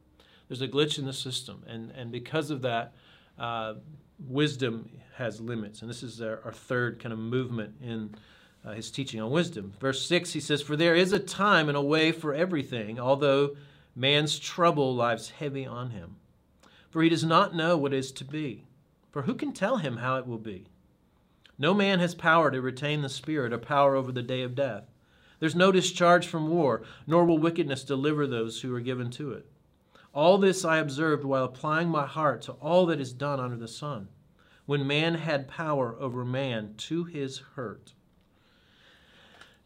There's 0.47 0.61
a 0.61 0.67
glitch 0.67 0.99
in 0.99 1.05
the 1.05 1.13
system. 1.13 1.63
And, 1.67 1.91
and 1.91 2.11
because 2.11 2.51
of 2.51 2.61
that, 2.61 2.93
uh, 3.39 3.75
wisdom 4.27 4.89
has 5.15 5.41
limits. 5.41 5.81
And 5.81 5.89
this 5.89 6.03
is 6.03 6.21
our, 6.21 6.41
our 6.45 6.51
third 6.51 6.99
kind 6.99 7.13
of 7.13 7.19
movement 7.19 7.75
in 7.81 8.13
uh, 8.63 8.73
his 8.73 8.91
teaching 8.91 9.19
on 9.19 9.31
wisdom. 9.31 9.73
Verse 9.79 10.05
6, 10.05 10.33
he 10.33 10.39
says, 10.39 10.61
For 10.61 10.75
there 10.75 10.95
is 10.95 11.13
a 11.13 11.19
time 11.19 11.67
and 11.67 11.77
a 11.77 11.81
way 11.81 12.11
for 12.11 12.33
everything, 12.33 12.99
although 12.99 13.55
man's 13.95 14.37
trouble 14.37 14.95
lies 14.95 15.29
heavy 15.29 15.65
on 15.65 15.91
him. 15.91 16.17
For 16.89 17.01
he 17.01 17.09
does 17.09 17.23
not 17.23 17.55
know 17.55 17.77
what 17.77 17.93
is 17.93 18.11
to 18.13 18.25
be. 18.25 18.65
For 19.11 19.23
who 19.23 19.33
can 19.33 19.53
tell 19.53 19.77
him 19.77 19.97
how 19.97 20.17
it 20.17 20.27
will 20.27 20.37
be? 20.37 20.65
No 21.61 21.75
man 21.75 21.99
has 21.99 22.15
power 22.15 22.49
to 22.49 22.59
retain 22.59 23.03
the 23.03 23.07
Spirit 23.07 23.53
or 23.53 23.59
power 23.59 23.95
over 23.95 24.11
the 24.11 24.23
day 24.23 24.41
of 24.41 24.55
death. 24.55 24.85
There's 25.39 25.53
no 25.53 25.71
discharge 25.71 26.25
from 26.25 26.47
war, 26.47 26.81
nor 27.05 27.23
will 27.23 27.37
wickedness 27.37 27.83
deliver 27.83 28.25
those 28.25 28.61
who 28.61 28.73
are 28.73 28.79
given 28.79 29.11
to 29.11 29.33
it. 29.33 29.45
All 30.11 30.39
this 30.39 30.65
I 30.65 30.79
observed 30.79 31.23
while 31.23 31.43
applying 31.43 31.89
my 31.89 32.07
heart 32.07 32.41
to 32.43 32.53
all 32.53 32.87
that 32.87 32.99
is 32.99 33.13
done 33.13 33.39
under 33.39 33.57
the 33.57 33.67
sun, 33.67 34.07
when 34.65 34.87
man 34.87 35.13
had 35.13 35.47
power 35.47 35.95
over 35.99 36.25
man 36.25 36.73
to 36.77 37.03
his 37.03 37.37
hurt. 37.53 37.93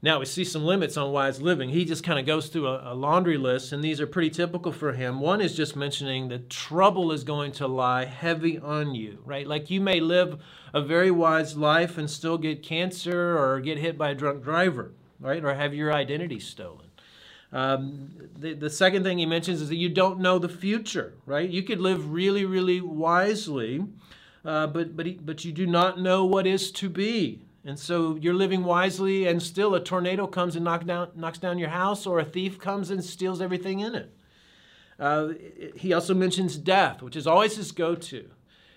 Now 0.06 0.20
we 0.20 0.26
see 0.26 0.44
some 0.44 0.64
limits 0.64 0.98
on 0.98 1.12
wise 1.12 1.42
living. 1.42 1.70
He 1.70 1.84
just 1.84 2.04
kind 2.04 2.20
of 2.20 2.28
goes 2.28 2.50
through 2.50 2.68
a, 2.68 2.92
a, 2.92 2.94
laundry 2.94 3.38
list, 3.40 3.72
and 3.72 3.84
these 3.84 4.00
are 4.00 4.06
pretty 4.06 4.30
typical 4.30 4.72
for 4.72 4.94
him. 4.94 5.20
One 5.20 5.42
is 5.42 5.56
just 5.56 5.76
mentioning 5.76 6.28
that 6.28 6.48
trouble 6.48 7.12
is 7.12 7.24
going 7.24 7.54
to 7.54 7.66
lie 7.66 8.06
heavy 8.06 8.60
on 8.60 8.94
you, 8.94 9.24
right? 9.26 9.48
Like 9.48 9.72
you 9.72 9.82
may 9.82 10.00
live 10.00 10.40
a 10.76 10.82
very 10.84 11.10
wise 11.10 11.58
life 11.58 11.98
and 11.98 12.08
still 12.08 12.38
get 12.38 12.62
cancer 12.62 13.36
or 13.36 13.60
get 13.60 13.80
hit 13.80 13.98
by 13.98 14.12
a 14.12 14.14
drunk 14.14 14.44
driver, 14.44 14.92
right? 15.20 15.44
Or 15.44 15.56
have 15.56 15.74
your 15.74 15.92
identity 15.92 16.40
stolen. 16.40 16.92
Um, 17.52 18.12
the, 18.38 18.54
the 18.54 18.70
second 18.70 19.02
thing 19.04 19.18
he 19.18 19.26
mentions 19.26 19.60
is 19.60 19.70
that 19.70 19.76
you 19.76 19.90
don't 19.90 20.20
know 20.20 20.38
the 20.38 20.48
future, 20.48 21.16
right? 21.26 21.50
You 21.50 21.64
could 21.64 21.80
live 21.80 22.12
really, 22.12 22.46
really 22.46 22.80
wisely, 22.80 23.84
uh, 24.46 24.68
but, 24.68 24.96
but, 24.96 25.08
he, 25.08 25.14
but 25.14 25.44
you 25.44 25.52
do 25.52 25.66
not 25.66 26.00
know 26.00 26.26
what 26.26 26.46
is 26.46 26.70
to 26.74 26.90
be. 26.90 27.42
And 27.66 27.80
so 27.80 28.16
you're 28.16 28.36
living 28.36 28.64
wisely, 28.64 29.28
and 29.28 29.42
still 29.42 29.74
a 29.74 29.84
tornado 29.84 30.28
comes 30.28 30.56
and 30.56 30.64
knock 30.64 30.86
down, 30.86 31.10
knocks 31.16 31.40
down 31.40 31.58
your 31.58 31.70
house, 31.70 32.06
or 32.06 32.20
a 32.20 32.26
thief 32.26 32.60
comes 32.60 32.92
and 32.92 33.04
steals 33.04 33.42
everything 33.42 33.80
in 33.80 33.96
it. 33.96 34.16
Uh, 35.00 35.30
he 35.76 35.92
also 35.92 36.14
mentions 36.14 36.58
death, 36.58 37.02
which 37.02 37.16
is 37.16 37.26
always 37.28 37.58
his 37.58 37.72
go 37.72 37.96
to 37.96 38.30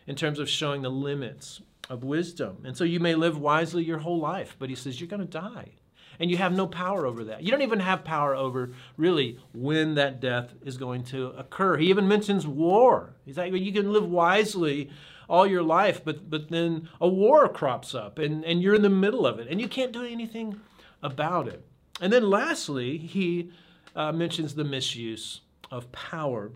in 0.06 0.16
terms 0.16 0.38
of 0.38 0.48
showing 0.48 0.82
the 0.82 0.88
limits 0.88 1.60
of 1.90 2.02
wisdom. 2.02 2.62
And 2.64 2.76
so 2.76 2.84
you 2.84 2.98
may 2.98 3.14
live 3.14 3.38
wisely 3.38 3.84
your 3.84 3.98
whole 3.98 4.18
life, 4.18 4.56
but 4.58 4.70
he 4.70 4.74
says 4.74 5.00
you're 5.00 5.08
going 5.08 5.20
to 5.20 5.26
die. 5.26 5.72
And 6.20 6.30
you 6.30 6.36
have 6.38 6.52
no 6.52 6.66
power 6.66 7.06
over 7.06 7.24
that. 7.24 7.44
You 7.44 7.52
don't 7.52 7.62
even 7.62 7.78
have 7.78 8.02
power 8.02 8.34
over 8.34 8.72
really 8.96 9.38
when 9.52 9.94
that 9.94 10.18
death 10.18 10.52
is 10.64 10.76
going 10.76 11.04
to 11.04 11.26
occur. 11.28 11.76
He 11.76 11.90
even 11.90 12.08
mentions 12.08 12.46
war. 12.46 13.14
He's 13.24 13.36
like, 13.36 13.52
you 13.52 13.72
can 13.72 13.92
live 13.92 14.08
wisely 14.08 14.90
all 15.28 15.46
your 15.46 15.62
life, 15.62 16.02
but, 16.04 16.30
but 16.30 16.48
then 16.48 16.88
a 17.00 17.08
war 17.08 17.48
crops 17.48 17.94
up 17.94 18.18
and, 18.18 18.44
and 18.44 18.62
you're 18.62 18.74
in 18.74 18.82
the 18.82 18.88
middle 18.88 19.26
of 19.26 19.38
it 19.38 19.48
and 19.48 19.60
you 19.60 19.68
can't 19.68 19.92
do 19.92 20.04
anything 20.04 20.60
about 21.02 21.46
it. 21.48 21.64
And 22.00 22.12
then 22.12 22.30
lastly, 22.30 22.96
he 22.96 23.50
uh, 23.94 24.12
mentions 24.12 24.54
the 24.54 24.64
misuse 24.64 25.40
of 25.70 25.90
power. 25.92 26.52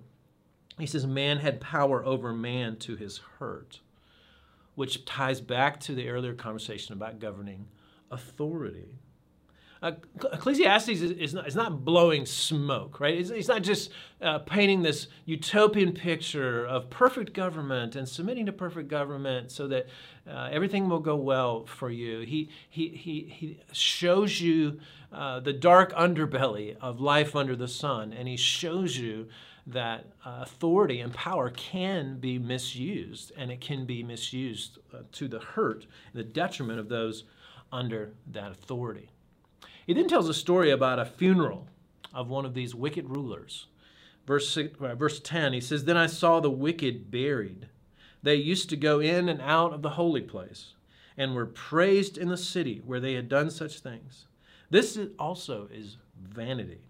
He 0.79 0.87
says, 0.87 1.07
Man 1.07 1.39
had 1.39 1.61
power 1.61 2.05
over 2.05 2.33
man 2.33 2.77
to 2.77 2.97
his 2.97 3.19
hurt, 3.39 3.81
which 4.75 5.05
ties 5.05 5.41
back 5.41 5.81
to 5.81 5.95
the 5.95 6.09
earlier 6.09 6.35
conversation 6.35 6.95
about 6.95 7.19
governing 7.19 7.67
authority. 8.11 9.01
Uh, 9.83 9.93
Ecclesiastes 10.33 10.89
is, 10.89 11.03
is, 11.03 11.35
not, 11.35 11.49
is, 11.49 11.57
not, 11.57 11.85
blowing 11.85 12.25
smoke, 12.25 13.01
right? 13.01 13.19
It's, 13.19 13.31
it's 13.31 13.49
not 13.49 13.63
just 13.63 13.91
uh, 14.21 14.39
painting 14.39 14.83
this 14.83 15.09
utopian 15.25 15.93
picture 15.93 16.65
of 16.65 16.89
perfect 16.89 17.33
government 17.33 17.97
and 17.97 18.09
submitting 18.09 18.47
to 18.47 18.53
perfect 18.53 18.89
government 18.89 19.51
so 19.51 19.67
that 19.67 19.89
uh, 20.31 20.51
everything 20.53 20.89
will 20.89 21.01
go 21.01 21.17
well 21.17 21.67
for 21.67 21.91
you. 21.91 22.21
He, 22.21 22.49
he, 22.71 22.91
he, 22.91 23.23
he 23.29 23.61
shows 23.73 24.41
you 24.41 24.79
uh, 25.13 25.41
the 25.41 25.53
dark 25.53 25.93
underbelly 25.95 26.77
of 26.81 27.01
life 27.01 27.35
under 27.35 27.57
the 27.57 27.69
sun, 27.69 28.13
and 28.13 28.29
he 28.29 28.37
shows 28.37 28.97
you 28.97 29.29
that 29.67 30.07
uh, 30.25 30.43
authority 30.43 31.01
and 31.01 31.13
power 31.13 31.51
can 31.51 32.21
be 32.21 32.39
misused, 32.39 33.33
and 33.37 33.51
it 33.51 33.61
can 33.61 33.85
be 33.85 34.05
misused 34.05 34.79
to 35.11 35.27
the 35.27 35.41
hurt 35.41 35.87
and 36.13 36.21
the 36.21 36.25
detriment 36.25 36.79
of 36.79 36.89
those 36.89 37.25
under 37.73 38.13
that 38.31 38.53
authority. 38.53 39.12
He 39.87 39.95
then 39.95 40.09
tells 40.09 40.29
a 40.29 40.35
story 40.35 40.71
about 40.71 40.99
a 40.99 41.05
funeral 41.05 41.67
of 42.15 42.29
one 42.29 42.45
of 42.45 42.55
these 42.55 42.75
wicked 42.75 43.09
rulers. 43.09 43.67
Verse, 44.27 44.49
six, 44.49 44.81
uh, 44.81 44.95
verse 44.95 45.21
10, 45.21 45.53
he 45.53 45.61
says, 45.61 45.85
Then 45.85 45.97
I 45.97 46.07
saw 46.07 46.41
the 46.41 46.51
wicked 46.51 47.11
buried. 47.11 47.69
They 48.23 48.37
used 48.37 48.71
to 48.71 48.77
go 48.77 49.01
in 49.01 49.29
and 49.29 49.41
out 49.41 49.73
of 49.73 49.83
the 49.83 49.91
holy 49.91 50.21
place 50.21 50.75
and 51.17 51.35
were 51.35 51.47
praised 51.47 52.17
in 52.17 52.29
the 52.29 52.37
city 52.37 52.81
where 52.85 53.01
they 53.01 53.15
had 53.15 53.29
done 53.29 53.51
such 53.51 53.81
things. 53.81 54.27
This 54.71 54.99
also 55.19 55.69
is 55.73 55.97
vanity, 56.19 56.81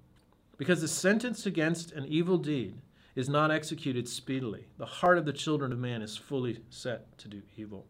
because 0.58 0.80
the 0.80 0.88
sentence 0.88 1.46
against 1.46 1.90
an 1.92 2.04
evil 2.06 2.38
deed 2.38 2.74
is 3.16 3.28
not 3.28 3.50
executed 3.50 4.08
speedily. 4.08 4.66
The 4.78 4.86
heart 4.86 5.18
of 5.18 5.24
the 5.24 5.32
children 5.32 5.72
of 5.72 5.78
man 5.78 6.02
is 6.02 6.16
fully 6.16 6.60
set 6.70 7.18
to 7.18 7.28
do 7.28 7.42
evil. 7.56 7.86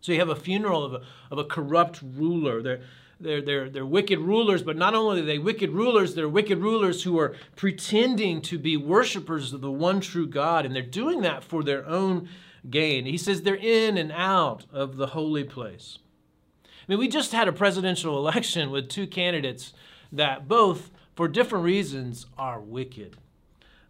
So 0.00 0.12
you 0.12 0.18
have 0.18 0.28
a 0.28 0.36
funeral 0.36 0.84
of 0.84 0.94
a, 0.94 1.02
of 1.30 1.38
a 1.38 1.44
corrupt 1.44 2.00
ruler. 2.02 2.62
They're, 2.62 2.80
they're, 3.18 3.40
they're, 3.40 3.70
they're 3.70 3.86
wicked 3.86 4.18
rulers, 4.18 4.62
but 4.62 4.76
not 4.76 4.94
only 4.94 5.20
are 5.20 5.24
they 5.24 5.38
wicked 5.38 5.70
rulers, 5.70 6.14
they're 6.14 6.28
wicked 6.28 6.58
rulers 6.58 7.02
who 7.02 7.18
are 7.18 7.34
pretending 7.56 8.42
to 8.42 8.58
be 8.58 8.76
worshipers 8.76 9.52
of 9.52 9.60
the 9.62 9.70
one 9.70 10.00
true 10.00 10.26
God, 10.26 10.66
and 10.66 10.74
they're 10.74 10.82
doing 10.82 11.22
that 11.22 11.42
for 11.42 11.62
their 11.62 11.86
own 11.86 12.28
gain. 12.68 13.06
He 13.06 13.16
says 13.16 13.42
they're 13.42 13.54
in 13.54 13.96
and 13.96 14.12
out 14.12 14.66
of 14.72 14.96
the 14.96 15.08
holy 15.08 15.44
place. 15.44 15.98
I 16.64 16.92
mean, 16.92 16.98
we 16.98 17.08
just 17.08 17.32
had 17.32 17.48
a 17.48 17.52
presidential 17.52 18.18
election 18.28 18.70
with 18.70 18.88
two 18.88 19.06
candidates 19.06 19.72
that 20.12 20.46
both, 20.46 20.90
for 21.14 21.26
different 21.26 21.64
reasons, 21.64 22.26
are 22.36 22.60
wicked. 22.60 23.16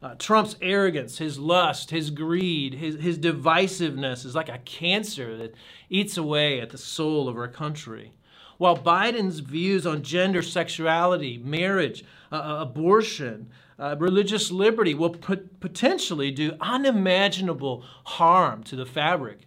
Uh, 0.03 0.15
Trump's 0.19 0.57
arrogance, 0.61 1.19
his 1.19 1.39
lust, 1.39 1.91
his 1.91 2.11
greed, 2.11 2.75
his, 2.75 3.01
his 3.01 3.19
divisiveness 3.19 4.25
is 4.25 4.35
like 4.35 4.49
a 4.49 4.59
cancer 4.59 5.37
that 5.37 5.55
eats 5.89 6.17
away 6.17 6.61
at 6.61 6.71
the 6.71 6.79
soul 6.79 7.29
of 7.29 7.37
our 7.37 7.49
country. 7.49 8.13
While 8.59 8.77
Biden's 8.77 9.41
views 9.41 9.87
on 9.87 10.03
gender, 10.03 10.43
sexuality, 10.43 11.39
marriage, 11.39 12.05
uh, 12.33 12.37
uh 12.37 12.59
abortion, 12.61 13.51
uh, 13.79 13.97
religious 13.99 14.51
liberty 14.51 14.95
will 14.95 15.11
put, 15.11 15.61
potentially 15.61 16.31
do 16.31 16.57
unimaginable 16.61 17.85
harm 18.05 18.63
to 18.65 18.77
the 18.77 18.87
fabric 18.87 19.41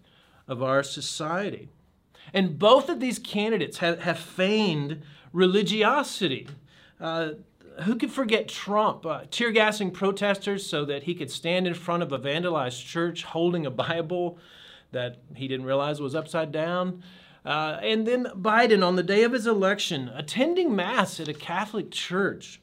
of 0.46 0.62
our 0.62 0.82
society. 0.82 1.68
And 2.32 2.58
both 2.58 2.88
of 2.88 3.00
these 3.00 3.18
candidates 3.18 3.78
have, 3.78 4.00
have 4.02 4.18
feigned 4.18 5.02
religiosity. 5.32 6.48
Uh, 7.00 7.30
who 7.82 7.96
could 7.96 8.10
forget 8.10 8.46
Trump 8.46 9.06
uh, 9.06 9.22
tear 9.30 9.50
gassing 9.50 9.90
protesters 9.90 10.66
so 10.66 10.84
that 10.84 11.04
he 11.04 11.14
could 11.14 11.30
stand 11.30 11.66
in 11.66 11.74
front 11.74 12.02
of 12.02 12.12
a 12.12 12.18
vandalized 12.18 12.84
church 12.86 13.24
holding 13.24 13.64
a 13.64 13.70
Bible 13.70 14.38
that 14.92 15.18
he 15.34 15.48
didn't 15.48 15.66
realize 15.66 16.00
was 16.00 16.14
upside 16.14 16.52
down? 16.52 17.02
Uh, 17.44 17.78
and 17.82 18.06
then 18.06 18.26
Biden, 18.36 18.86
on 18.86 18.96
the 18.96 19.02
day 19.02 19.22
of 19.22 19.32
his 19.32 19.46
election, 19.46 20.10
attending 20.14 20.74
Mass 20.74 21.18
at 21.20 21.28
a 21.28 21.34
Catholic 21.34 21.90
church, 21.90 22.60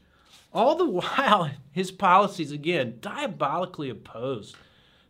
all 0.53 0.75
the 0.75 0.85
while 0.89 1.49
his 1.71 1.91
policies, 1.91 2.51
again, 2.51 2.97
diabolically 3.01 3.89
opposed 3.89 4.55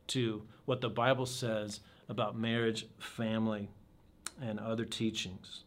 to 0.07 0.43
what 0.65 0.81
the 0.81 0.89
Bible 0.89 1.25
says 1.25 1.81
about 2.09 2.37
marriage, 2.37 2.87
family, 2.97 3.69
and 4.41 4.59
other 4.59 4.85
teachings. 4.85 5.63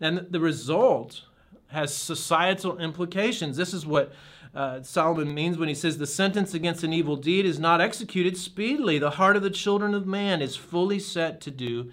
And 0.00 0.26
the 0.30 0.40
result 0.40 1.22
has 1.68 1.94
societal 1.94 2.78
implications. 2.78 3.56
This 3.56 3.72
is 3.72 3.86
what 3.86 4.12
uh, 4.54 4.82
Solomon 4.82 5.32
means 5.32 5.56
when 5.56 5.68
he 5.68 5.74
says, 5.74 5.96
The 5.96 6.06
sentence 6.06 6.52
against 6.52 6.84
an 6.84 6.92
evil 6.92 7.16
deed 7.16 7.46
is 7.46 7.58
not 7.58 7.80
executed 7.80 8.36
speedily. 8.36 8.98
The 8.98 9.12
heart 9.12 9.36
of 9.36 9.42
the 9.42 9.50
children 9.50 9.94
of 9.94 10.06
man 10.06 10.42
is 10.42 10.56
fully 10.56 10.98
set 10.98 11.40
to 11.42 11.50
do 11.50 11.90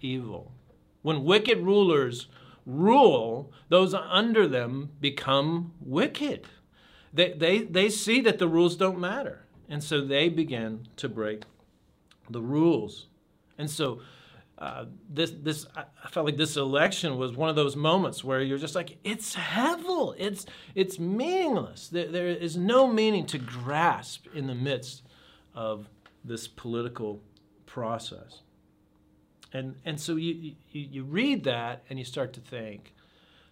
evil. 0.00 0.52
When 1.02 1.24
wicked 1.24 1.58
rulers 1.58 2.28
rule, 2.64 3.52
those 3.68 3.92
under 3.94 4.46
them 4.46 4.90
become 5.00 5.72
wicked. 5.80 6.46
They, 7.12 7.32
they, 7.32 7.58
they 7.62 7.90
see 7.90 8.20
that 8.22 8.38
the 8.38 8.48
rules 8.48 8.76
don't 8.76 8.98
matter. 8.98 9.44
And 9.68 9.82
so 9.82 10.00
they 10.00 10.28
begin 10.28 10.88
to 10.96 11.08
break 11.08 11.42
the 12.30 12.40
rules. 12.40 13.06
And 13.58 13.70
so 13.70 14.00
uh, 14.58 14.84
this, 15.10 15.32
this, 15.42 15.66
I 15.74 16.08
felt 16.08 16.24
like 16.26 16.36
this 16.36 16.56
election 16.56 17.16
was 17.16 17.32
one 17.32 17.48
of 17.48 17.56
those 17.56 17.74
moments 17.74 18.22
where 18.22 18.40
you're 18.40 18.58
just 18.58 18.74
like, 18.74 18.96
it's 19.02 19.34
hevel, 19.34 20.14
it's, 20.18 20.46
it's 20.74 20.98
meaningless. 20.98 21.88
There, 21.88 22.06
there 22.06 22.28
is 22.28 22.56
no 22.56 22.86
meaning 22.86 23.26
to 23.26 23.38
grasp 23.38 24.26
in 24.34 24.46
the 24.46 24.54
midst 24.54 25.02
of 25.54 25.88
this 26.24 26.46
political 26.46 27.20
process. 27.66 28.42
And, 29.52 29.76
and 29.84 30.00
so 30.00 30.16
you, 30.16 30.54
you, 30.70 30.80
you 30.90 31.04
read 31.04 31.44
that 31.44 31.84
and 31.90 31.98
you 31.98 32.04
start 32.04 32.32
to 32.34 32.40
think, 32.40 32.94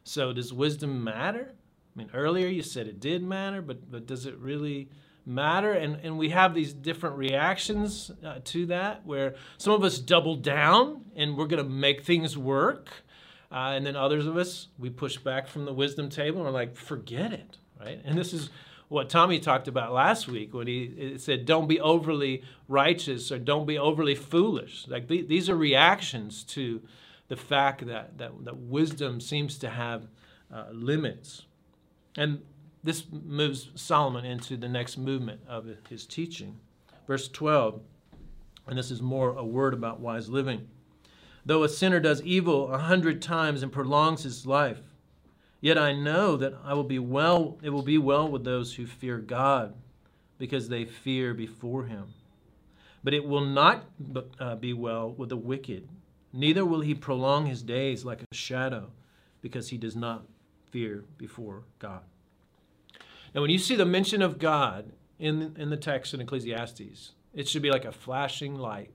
so 0.04 0.32
does 0.32 0.52
wisdom 0.52 1.04
matter? 1.04 1.52
I 1.94 1.98
mean, 1.98 2.10
earlier 2.14 2.48
you 2.48 2.62
said 2.62 2.86
it 2.86 3.00
did 3.00 3.22
matter, 3.22 3.60
but, 3.60 3.90
but 3.90 4.06
does 4.06 4.26
it 4.26 4.36
really 4.38 4.88
matter? 5.26 5.72
And, 5.72 5.96
and 6.02 6.18
we 6.18 6.30
have 6.30 6.54
these 6.54 6.72
different 6.72 7.16
reactions 7.16 8.10
uh, 8.24 8.38
to 8.44 8.66
that, 8.66 9.04
where 9.04 9.34
some 9.58 9.74
of 9.74 9.84
us 9.84 9.98
double 9.98 10.36
down 10.36 11.04
and 11.16 11.36
we're 11.36 11.46
going 11.46 11.62
to 11.62 11.70
make 11.70 12.02
things 12.04 12.36
work. 12.38 12.90
Uh, 13.52 13.72
and 13.74 13.84
then 13.84 13.96
others 13.96 14.26
of 14.26 14.36
us, 14.36 14.68
we 14.78 14.88
push 14.90 15.18
back 15.18 15.48
from 15.48 15.64
the 15.64 15.72
wisdom 15.72 16.08
table 16.08 16.38
and 16.38 16.46
we're 16.46 16.52
like, 16.52 16.76
forget 16.76 17.32
it, 17.32 17.58
right? 17.80 18.00
And 18.04 18.16
this 18.16 18.32
is 18.32 18.48
what 18.90 19.08
Tommy 19.08 19.38
talked 19.38 19.68
about 19.68 19.92
last 19.92 20.26
week 20.26 20.52
when 20.52 20.66
he 20.66 21.14
said, 21.16 21.46
don't 21.46 21.68
be 21.68 21.80
overly 21.80 22.42
righteous 22.66 23.30
or 23.30 23.38
don't 23.38 23.64
be 23.64 23.78
overly 23.78 24.16
foolish. 24.16 24.84
Like 24.88 25.06
th- 25.06 25.28
these 25.28 25.48
are 25.48 25.54
reactions 25.54 26.42
to 26.44 26.82
the 27.28 27.36
fact 27.36 27.86
that, 27.86 28.18
that, 28.18 28.32
that 28.44 28.56
wisdom 28.56 29.20
seems 29.20 29.58
to 29.58 29.70
have 29.70 30.08
uh, 30.52 30.64
limits. 30.72 31.42
And 32.16 32.42
this 32.82 33.04
moves 33.12 33.68
Solomon 33.76 34.24
into 34.24 34.56
the 34.56 34.68
next 34.68 34.98
movement 34.98 35.40
of 35.48 35.68
his 35.88 36.04
teaching. 36.04 36.58
Verse 37.06 37.28
12, 37.28 37.80
and 38.66 38.76
this 38.76 38.90
is 38.90 39.00
more 39.00 39.36
a 39.36 39.44
word 39.44 39.72
about 39.72 40.00
wise 40.00 40.28
living. 40.28 40.66
Though 41.46 41.62
a 41.62 41.68
sinner 41.68 42.00
does 42.00 42.22
evil 42.22 42.72
a 42.72 42.78
hundred 42.78 43.22
times 43.22 43.62
and 43.62 43.70
prolongs 43.70 44.24
his 44.24 44.46
life, 44.46 44.80
Yet 45.60 45.76
I 45.76 45.92
know 45.92 46.36
that 46.36 46.54
I 46.64 46.74
will 46.74 46.84
be 46.84 46.98
well, 46.98 47.58
it 47.62 47.70
will 47.70 47.82
be 47.82 47.98
well 47.98 48.26
with 48.28 48.44
those 48.44 48.74
who 48.74 48.86
fear 48.86 49.18
God, 49.18 49.74
because 50.38 50.68
they 50.68 50.86
fear 50.86 51.34
before 51.34 51.84
him. 51.84 52.14
But 53.04 53.14
it 53.14 53.26
will 53.26 53.44
not 53.44 53.84
uh, 54.38 54.56
be 54.56 54.72
well 54.72 55.10
with 55.10 55.28
the 55.28 55.36
wicked, 55.36 55.88
neither 56.32 56.64
will 56.64 56.80
he 56.80 56.94
prolong 56.94 57.46
his 57.46 57.62
days 57.62 58.04
like 58.04 58.22
a 58.22 58.34
shadow, 58.34 58.90
because 59.42 59.68
he 59.68 59.76
does 59.76 59.96
not 59.96 60.24
fear 60.70 61.04
before 61.18 61.64
God. 61.78 62.02
Now, 63.34 63.42
when 63.42 63.50
you 63.50 63.58
see 63.58 63.76
the 63.76 63.84
mention 63.86 64.22
of 64.22 64.38
God 64.38 64.92
in, 65.18 65.54
in 65.58 65.70
the 65.70 65.76
text 65.76 66.14
in 66.14 66.20
Ecclesiastes, 66.20 67.12
it 67.34 67.48
should 67.48 67.62
be 67.62 67.70
like 67.70 67.84
a 67.84 67.92
flashing 67.92 68.54
light. 68.54 68.90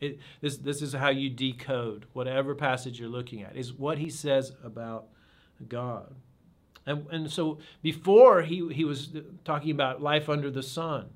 It, 0.00 0.18
this, 0.40 0.56
this 0.58 0.82
is 0.82 0.92
how 0.92 1.08
you 1.08 1.30
decode 1.30 2.06
whatever 2.12 2.54
passage 2.54 3.00
you're 3.00 3.08
looking 3.08 3.42
at, 3.42 3.56
is 3.56 3.72
what 3.72 3.98
he 3.98 4.08
says 4.08 4.52
about 4.62 5.08
God. 5.68 6.14
And, 6.86 7.06
and 7.10 7.30
so 7.30 7.58
before 7.82 8.42
he, 8.42 8.68
he 8.72 8.84
was 8.84 9.10
talking 9.44 9.72
about 9.72 10.00
life 10.00 10.28
under 10.28 10.50
the 10.50 10.62
sun, 10.62 11.10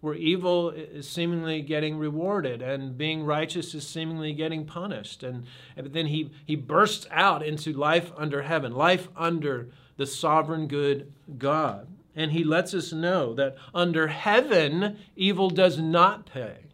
where 0.00 0.14
evil 0.14 0.70
is 0.70 1.08
seemingly 1.08 1.60
getting 1.60 1.98
rewarded 1.98 2.62
and 2.62 2.96
being 2.96 3.24
righteous 3.24 3.74
is 3.74 3.86
seemingly 3.86 4.32
getting 4.32 4.64
punished. 4.64 5.24
And, 5.24 5.44
and 5.76 5.92
then 5.92 6.06
he, 6.06 6.30
he 6.46 6.54
bursts 6.54 7.06
out 7.10 7.44
into 7.44 7.72
life 7.72 8.12
under 8.16 8.42
heaven, 8.42 8.72
life 8.72 9.08
under 9.16 9.68
the 9.96 10.06
sovereign 10.06 10.68
good 10.68 11.12
God. 11.36 11.88
And 12.14 12.30
he 12.30 12.44
lets 12.44 12.74
us 12.74 12.92
know 12.92 13.34
that 13.34 13.56
under 13.74 14.06
heaven, 14.06 14.98
evil 15.16 15.50
does 15.50 15.78
not 15.78 16.26
pay. 16.26 16.66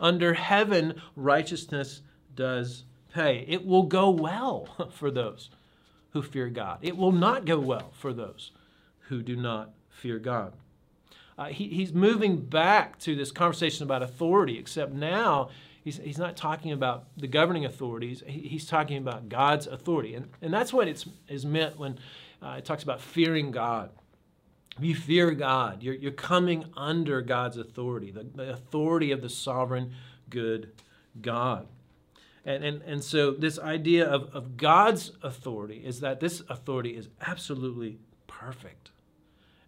Under 0.00 0.34
heaven, 0.34 1.00
righteousness 1.14 2.00
does 2.34 2.84
pay. 3.12 3.44
It 3.46 3.66
will 3.66 3.84
go 3.84 4.08
well 4.08 4.90
for 4.92 5.10
those 5.10 5.50
who 6.12 6.22
fear 6.22 6.48
God. 6.48 6.78
It 6.82 6.96
will 6.96 7.12
not 7.12 7.44
go 7.44 7.58
well 7.58 7.90
for 7.92 8.12
those 8.12 8.52
who 9.08 9.22
do 9.22 9.36
not 9.36 9.70
fear 9.90 10.18
God. 10.18 10.52
Uh, 11.38 11.46
he, 11.46 11.68
he's 11.68 11.92
moving 11.92 12.36
back 12.36 12.98
to 13.00 13.16
this 13.16 13.30
conversation 13.32 13.84
about 13.84 14.02
authority, 14.02 14.58
except 14.58 14.92
now 14.92 15.48
he's, 15.82 15.96
he's 15.98 16.18
not 16.18 16.36
talking 16.36 16.72
about 16.72 17.04
the 17.16 17.26
governing 17.26 17.64
authorities, 17.64 18.22
he, 18.26 18.40
he's 18.40 18.66
talking 18.66 18.98
about 18.98 19.28
God's 19.28 19.66
authority. 19.66 20.14
And, 20.14 20.28
and 20.42 20.52
that's 20.52 20.72
what 20.72 20.88
it's, 20.88 21.06
is 21.28 21.46
meant 21.46 21.78
when 21.78 21.98
uh, 22.42 22.56
it 22.58 22.64
talks 22.64 22.82
about 22.82 23.00
fearing 23.00 23.50
God. 23.50 23.90
You 24.78 24.94
fear 24.94 25.30
God, 25.32 25.82
you're, 25.82 25.94
you're 25.94 26.12
coming 26.12 26.64
under 26.76 27.20
God's 27.22 27.56
authority, 27.56 28.10
the, 28.10 28.24
the 28.34 28.52
authority 28.52 29.12
of 29.12 29.20
the 29.20 29.28
sovereign, 29.28 29.92
good 30.30 30.72
God. 31.20 31.66
And, 32.44 32.64
and, 32.64 32.82
and 32.82 33.04
so, 33.04 33.30
this 33.30 33.58
idea 33.58 34.04
of, 34.04 34.34
of 34.34 34.56
God's 34.56 35.12
authority 35.22 35.82
is 35.84 36.00
that 36.00 36.20
this 36.20 36.42
authority 36.48 36.96
is 36.96 37.08
absolutely 37.20 37.98
perfect. 38.26 38.90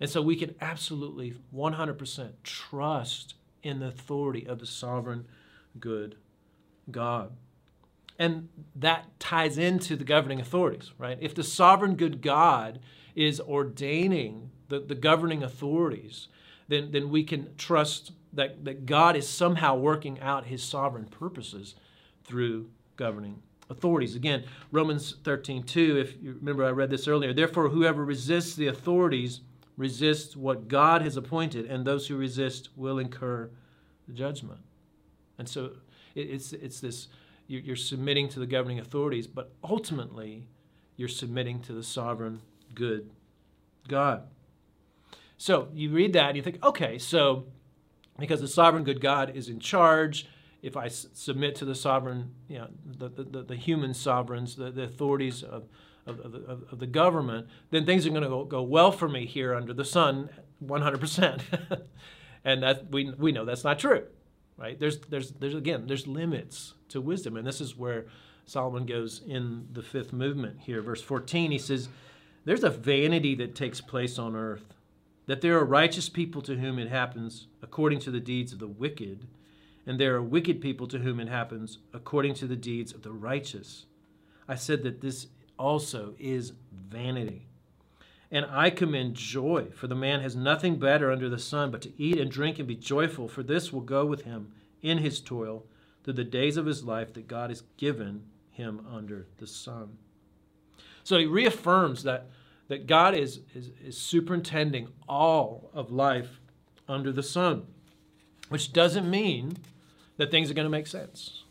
And 0.00 0.10
so, 0.10 0.20
we 0.20 0.34
can 0.34 0.56
absolutely 0.60 1.34
100% 1.54 2.32
trust 2.42 3.34
in 3.62 3.78
the 3.78 3.86
authority 3.86 4.46
of 4.46 4.58
the 4.58 4.66
sovereign, 4.66 5.26
good 5.78 6.16
God. 6.90 7.32
And 8.18 8.48
that 8.76 9.18
ties 9.18 9.56
into 9.58 9.96
the 9.96 10.04
governing 10.04 10.40
authorities, 10.40 10.92
right? 10.98 11.18
If 11.20 11.34
the 11.34 11.42
sovereign, 11.42 11.96
good 11.96 12.22
God 12.22 12.80
is 13.14 13.40
ordaining 13.40 14.50
the, 14.68 14.80
the 14.80 14.94
governing 14.94 15.42
authorities, 15.42 16.28
then, 16.68 16.90
then 16.92 17.10
we 17.10 17.24
can 17.24 17.54
trust 17.56 18.12
that, 18.32 18.64
that 18.64 18.86
God 18.86 19.16
is 19.16 19.28
somehow 19.28 19.76
working 19.76 20.20
out 20.20 20.46
his 20.46 20.62
sovereign 20.62 21.06
purposes 21.06 21.74
through 22.24 22.68
governing 22.96 23.42
authorities. 23.70 24.14
Again, 24.14 24.44
Romans 24.72 25.16
13, 25.24 25.62
2, 25.62 25.98
if 25.98 26.22
you 26.22 26.34
remember, 26.34 26.64
I 26.64 26.70
read 26.70 26.90
this 26.90 27.08
earlier. 27.08 27.32
Therefore, 27.32 27.68
whoever 27.68 28.04
resists 28.04 28.54
the 28.54 28.66
authorities 28.66 29.40
resists 29.76 30.36
what 30.36 30.68
God 30.68 31.02
has 31.02 31.16
appointed, 31.16 31.66
and 31.66 31.84
those 31.84 32.06
who 32.06 32.16
resist 32.16 32.68
will 32.76 32.98
incur 32.98 33.50
judgment. 34.12 34.60
And 35.38 35.48
so 35.48 35.72
it's, 36.14 36.52
it's 36.52 36.80
this 36.80 37.08
you're 37.46 37.76
submitting 37.76 38.28
to 38.30 38.40
the 38.40 38.46
governing 38.46 38.78
authorities, 38.78 39.26
but 39.26 39.52
ultimately 39.62 40.46
you're 40.96 41.08
submitting 41.08 41.60
to 41.60 41.72
the 41.74 41.82
sovereign 41.82 42.40
good 42.74 43.10
God. 43.86 44.22
So 45.36 45.68
you 45.74 45.90
read 45.90 46.14
that 46.14 46.28
and 46.28 46.36
you 46.36 46.42
think, 46.42 46.64
okay, 46.64 46.98
so 46.98 47.44
because 48.18 48.40
the 48.40 48.48
sovereign 48.48 48.84
good 48.84 49.00
God 49.00 49.36
is 49.36 49.48
in 49.48 49.58
charge, 49.58 50.26
if 50.64 50.78
I 50.78 50.88
submit 50.88 51.56
to 51.56 51.66
the 51.66 51.74
sovereign, 51.74 52.30
you 52.48 52.56
know, 52.56 52.68
the, 52.86 53.10
the, 53.10 53.42
the 53.42 53.54
human 53.54 53.92
sovereigns, 53.92 54.56
the, 54.56 54.70
the 54.70 54.84
authorities 54.84 55.42
of, 55.42 55.64
of, 56.06 56.20
of, 56.20 56.64
of, 56.72 56.78
the 56.78 56.86
government, 56.86 57.48
then 57.70 57.84
things 57.84 58.06
are 58.06 58.10
going 58.10 58.22
to 58.22 58.30
go, 58.30 58.44
go 58.44 58.62
well 58.62 58.90
for 58.90 59.06
me 59.06 59.26
here 59.26 59.54
under 59.54 59.74
the 59.74 59.84
sun 59.84 60.30
100%. 60.64 61.42
and 62.46 62.62
that 62.62 62.90
we, 62.90 63.10
we 63.10 63.30
know 63.30 63.44
that's 63.44 63.62
not 63.62 63.78
true, 63.78 64.04
right? 64.56 64.80
There's, 64.80 65.00
there's, 65.00 65.32
there's, 65.32 65.54
again, 65.54 65.86
there's 65.86 66.06
limits 66.06 66.72
to 66.88 66.98
wisdom. 66.98 67.36
And 67.36 67.46
this 67.46 67.60
is 67.60 67.76
where 67.76 68.06
Solomon 68.46 68.86
goes 68.86 69.20
in 69.26 69.68
the 69.70 69.82
fifth 69.82 70.14
movement 70.14 70.60
here. 70.60 70.80
Verse 70.80 71.02
14, 71.02 71.50
he 71.50 71.58
says, 71.58 71.90
There's 72.46 72.64
a 72.64 72.70
vanity 72.70 73.34
that 73.34 73.54
takes 73.54 73.82
place 73.82 74.18
on 74.18 74.34
earth, 74.34 74.72
that 75.26 75.42
there 75.42 75.58
are 75.58 75.64
righteous 75.64 76.08
people 76.08 76.40
to 76.40 76.56
whom 76.56 76.78
it 76.78 76.88
happens 76.88 77.48
according 77.60 77.98
to 78.00 78.10
the 78.10 78.20
deeds 78.20 78.54
of 78.54 78.60
the 78.60 78.66
wicked 78.66 79.26
and 79.86 79.98
there 79.98 80.14
are 80.14 80.22
wicked 80.22 80.60
people 80.60 80.86
to 80.88 80.98
whom 80.98 81.20
it 81.20 81.28
happens 81.28 81.78
according 81.92 82.34
to 82.34 82.46
the 82.46 82.56
deeds 82.56 82.92
of 82.92 83.02
the 83.02 83.12
righteous. 83.12 83.86
I 84.48 84.54
said 84.54 84.82
that 84.82 85.00
this 85.00 85.26
also 85.58 86.14
is 86.18 86.52
vanity. 86.72 87.46
And 88.30 88.46
I 88.50 88.70
commend 88.70 89.14
joy, 89.14 89.66
for 89.74 89.86
the 89.86 89.94
man 89.94 90.20
has 90.20 90.34
nothing 90.34 90.76
better 90.76 91.12
under 91.12 91.28
the 91.28 91.38
sun 91.38 91.70
but 91.70 91.82
to 91.82 91.92
eat 92.02 92.18
and 92.18 92.30
drink 92.30 92.58
and 92.58 92.66
be 92.66 92.74
joyful, 92.74 93.28
for 93.28 93.42
this 93.42 93.72
will 93.72 93.80
go 93.80 94.04
with 94.04 94.22
him 94.22 94.52
in 94.82 94.98
his 94.98 95.20
toil 95.20 95.64
through 96.02 96.14
the 96.14 96.24
days 96.24 96.56
of 96.56 96.66
his 96.66 96.84
life 96.84 97.12
that 97.14 97.28
God 97.28 97.50
has 97.50 97.62
given 97.76 98.24
him 98.50 98.86
under 98.90 99.26
the 99.38 99.46
sun. 99.46 99.98
So 101.04 101.18
he 101.18 101.26
reaffirms 101.26 102.02
that, 102.04 102.26
that 102.68 102.86
God 102.86 103.14
is, 103.14 103.40
is, 103.54 103.70
is 103.84 103.98
superintending 103.98 104.88
all 105.08 105.70
of 105.72 105.92
life 105.92 106.40
under 106.88 107.12
the 107.12 107.22
sun, 107.22 107.66
which 108.48 108.72
doesn't 108.72 109.08
mean 109.08 109.58
that 110.16 110.30
things 110.30 110.50
are 110.50 110.54
going 110.54 110.66
to 110.66 110.70
make 110.70 110.86
sense. 110.86 111.42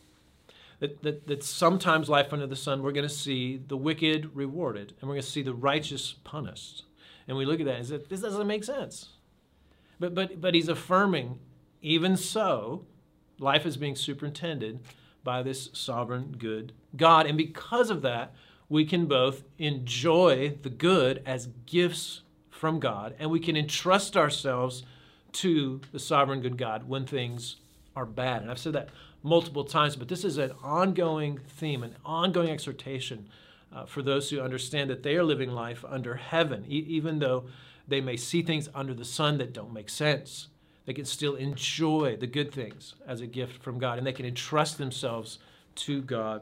That, 0.79 1.01
that, 1.03 1.27
that 1.27 1.43
sometimes 1.43 2.09
life 2.09 2.33
under 2.33 2.47
the 2.47 2.55
sun, 2.55 2.83
we're 2.83 2.91
going 2.91 3.07
to 3.07 3.13
see 3.13 3.61
the 3.67 3.77
wicked 3.77 4.35
rewarded 4.35 4.93
and 4.99 5.09
we're 5.09 5.15
going 5.15 5.21
to 5.21 5.27
see 5.27 5.41
the 5.41 5.53
righteous 5.53 6.13
punished. 6.23 6.83
And 7.27 7.37
we 7.37 7.45
look 7.45 7.59
at 7.59 7.65
that 7.65 7.75
and 7.75 7.85
say, 7.85 7.99
this 8.09 8.21
doesn't 8.21 8.47
make 8.47 8.63
sense. 8.63 9.09
But, 9.99 10.13
but, 10.13 10.41
but 10.41 10.53
he's 10.53 10.67
affirming, 10.67 11.39
even 11.81 12.17
so, 12.17 12.85
life 13.39 13.65
is 13.65 13.77
being 13.77 13.95
superintended 13.95 14.79
by 15.23 15.41
this 15.41 15.69
sovereign 15.73 16.35
good 16.37 16.73
God. 16.97 17.25
And 17.27 17.37
because 17.37 17.89
of 17.89 18.01
that, 18.01 18.33
we 18.67 18.85
can 18.85 19.05
both 19.05 19.43
enjoy 19.57 20.57
the 20.61 20.69
good 20.69 21.21
as 21.25 21.47
gifts 21.65 22.21
from 22.49 22.79
God 22.79 23.15
and 23.19 23.29
we 23.29 23.39
can 23.39 23.55
entrust 23.55 24.17
ourselves 24.17 24.83
to 25.33 25.81
the 25.91 25.99
sovereign 25.99 26.41
good 26.41 26.57
God 26.57 26.87
when 26.87 27.05
things 27.05 27.57
are 27.95 28.05
bad. 28.05 28.41
And 28.41 28.51
I've 28.51 28.59
said 28.59 28.73
that 28.73 28.89
multiple 29.21 29.63
times, 29.63 29.95
but 29.95 30.07
this 30.07 30.23
is 30.23 30.37
an 30.37 30.51
ongoing 30.63 31.39
theme, 31.47 31.83
an 31.83 31.95
ongoing 32.05 32.49
exhortation 32.49 33.29
uh, 33.73 33.85
for 33.85 34.01
those 34.01 34.29
who 34.29 34.39
understand 34.39 34.89
that 34.89 35.03
they 35.03 35.15
are 35.15 35.23
living 35.23 35.51
life 35.51 35.83
under 35.87 36.15
heaven, 36.15 36.65
e- 36.67 36.85
even 36.87 37.19
though 37.19 37.45
they 37.87 38.01
may 38.01 38.17
see 38.17 38.41
things 38.41 38.69
under 38.73 38.93
the 38.93 39.05
sun 39.05 39.37
that 39.37 39.53
don't 39.53 39.73
make 39.73 39.89
sense. 39.89 40.47
They 40.85 40.93
can 40.93 41.05
still 41.05 41.35
enjoy 41.35 42.17
the 42.17 42.27
good 42.27 42.51
things 42.51 42.95
as 43.07 43.21
a 43.21 43.27
gift 43.27 43.63
from 43.63 43.79
God, 43.79 43.97
and 43.97 44.05
they 44.05 44.13
can 44.13 44.25
entrust 44.25 44.77
themselves 44.77 45.39
to 45.75 46.01
God 46.01 46.41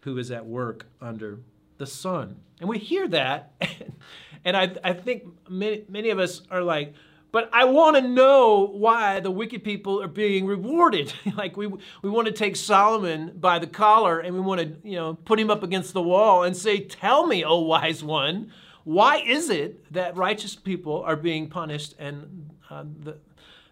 who 0.00 0.18
is 0.18 0.30
at 0.30 0.44
work 0.44 0.86
under 1.00 1.40
the 1.78 1.86
sun. 1.86 2.36
And 2.60 2.68
we 2.68 2.78
hear 2.78 3.08
that, 3.08 3.52
and 4.44 4.56
I, 4.56 4.74
I 4.82 4.92
think 4.92 5.24
many, 5.48 5.84
many 5.88 6.10
of 6.10 6.18
us 6.18 6.42
are 6.50 6.62
like, 6.62 6.94
but 7.32 7.50
I 7.52 7.64
want 7.64 7.96
to 7.96 8.02
know 8.02 8.66
why 8.72 9.20
the 9.20 9.30
wicked 9.30 9.64
people 9.64 10.02
are 10.02 10.08
being 10.08 10.46
rewarded. 10.46 11.12
like 11.36 11.56
we 11.56 11.66
we 11.66 12.10
want 12.10 12.26
to 12.26 12.32
take 12.32 12.56
Solomon 12.56 13.32
by 13.38 13.58
the 13.58 13.66
collar 13.66 14.20
and 14.20 14.34
we 14.34 14.40
want 14.40 14.60
to, 14.60 14.88
you 14.88 14.96
know, 14.96 15.14
put 15.14 15.38
him 15.38 15.50
up 15.50 15.62
against 15.62 15.92
the 15.92 16.02
wall 16.02 16.44
and 16.44 16.56
say, 16.56 16.80
"Tell 16.80 17.26
me, 17.26 17.44
O 17.44 17.60
wise 17.60 18.02
one, 18.02 18.52
why 18.84 19.18
is 19.18 19.50
it 19.50 19.92
that 19.92 20.16
righteous 20.16 20.54
people 20.54 21.02
are 21.02 21.16
being 21.16 21.48
punished 21.48 21.94
and 21.98 22.50
uh, 22.70 22.84
the, 23.02 23.18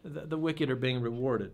the 0.05 0.27
the 0.27 0.39
wicked 0.39 0.71
are 0.71 0.77
being 0.77 1.01
rewarded?" 1.01 1.53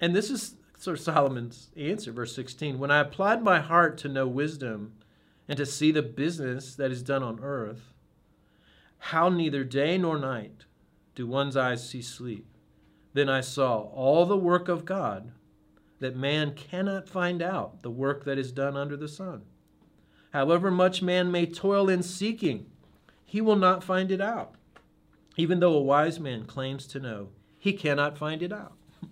And 0.00 0.14
this 0.14 0.30
is 0.30 0.54
sort 0.78 0.96
of 0.96 1.04
Solomon's 1.04 1.70
answer, 1.76 2.12
verse 2.12 2.34
16. 2.36 2.78
When 2.78 2.90
I 2.90 3.00
applied 3.00 3.42
my 3.42 3.58
heart 3.58 3.98
to 3.98 4.08
know 4.08 4.28
wisdom 4.28 4.92
and 5.48 5.56
to 5.56 5.66
see 5.66 5.90
the 5.90 6.02
business 6.02 6.76
that 6.76 6.92
is 6.92 7.02
done 7.02 7.22
on 7.22 7.40
earth, 7.42 7.92
how 8.98 9.28
neither 9.28 9.64
day 9.64 9.98
nor 9.98 10.18
night 10.18 10.64
do 11.18 11.26
one's 11.26 11.56
eyes 11.56 11.86
see 11.86 12.00
sleep. 12.00 12.46
Then 13.12 13.28
I 13.28 13.40
saw 13.40 13.80
all 13.80 14.24
the 14.24 14.36
work 14.36 14.68
of 14.68 14.84
God, 14.84 15.32
that 15.98 16.14
man 16.14 16.54
cannot 16.54 17.08
find 17.08 17.42
out 17.42 17.82
the 17.82 17.90
work 17.90 18.24
that 18.24 18.38
is 18.38 18.52
done 18.52 18.76
under 18.76 18.96
the 18.96 19.08
sun. 19.08 19.42
However 20.32 20.70
much 20.70 21.02
man 21.02 21.32
may 21.32 21.44
toil 21.44 21.88
in 21.88 22.04
seeking, 22.04 22.66
he 23.24 23.40
will 23.40 23.56
not 23.56 23.82
find 23.82 24.12
it 24.12 24.20
out. 24.20 24.54
Even 25.36 25.58
though 25.58 25.74
a 25.74 25.82
wise 25.82 26.20
man 26.20 26.44
claims 26.44 26.86
to 26.86 27.00
know, 27.00 27.30
he 27.58 27.72
cannot 27.72 28.16
find 28.16 28.40
it 28.40 28.52
out. 28.52 28.74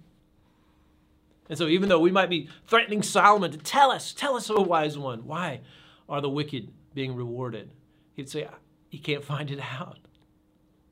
And 1.49 1.57
so, 1.57 1.69
even 1.69 1.88
though 1.88 2.01
we 2.01 2.11
might 2.11 2.31
be 2.31 2.49
threatening 2.66 3.05
Solomon 3.05 3.53
to 3.53 3.59
tell 3.59 3.92
us, 3.92 4.12
tell 4.12 4.35
us, 4.35 4.51
O 4.51 4.62
wise 4.62 4.99
one, 4.99 5.27
why 5.27 5.61
are 6.09 6.21
the 6.21 6.29
wicked 6.29 6.73
being 6.92 7.14
rewarded? 7.14 7.71
He'd 8.14 8.29
say, 8.29 8.49
He 8.88 8.99
can't 8.99 9.23
find 9.23 9.49
it 9.53 9.61
out. 9.61 10.06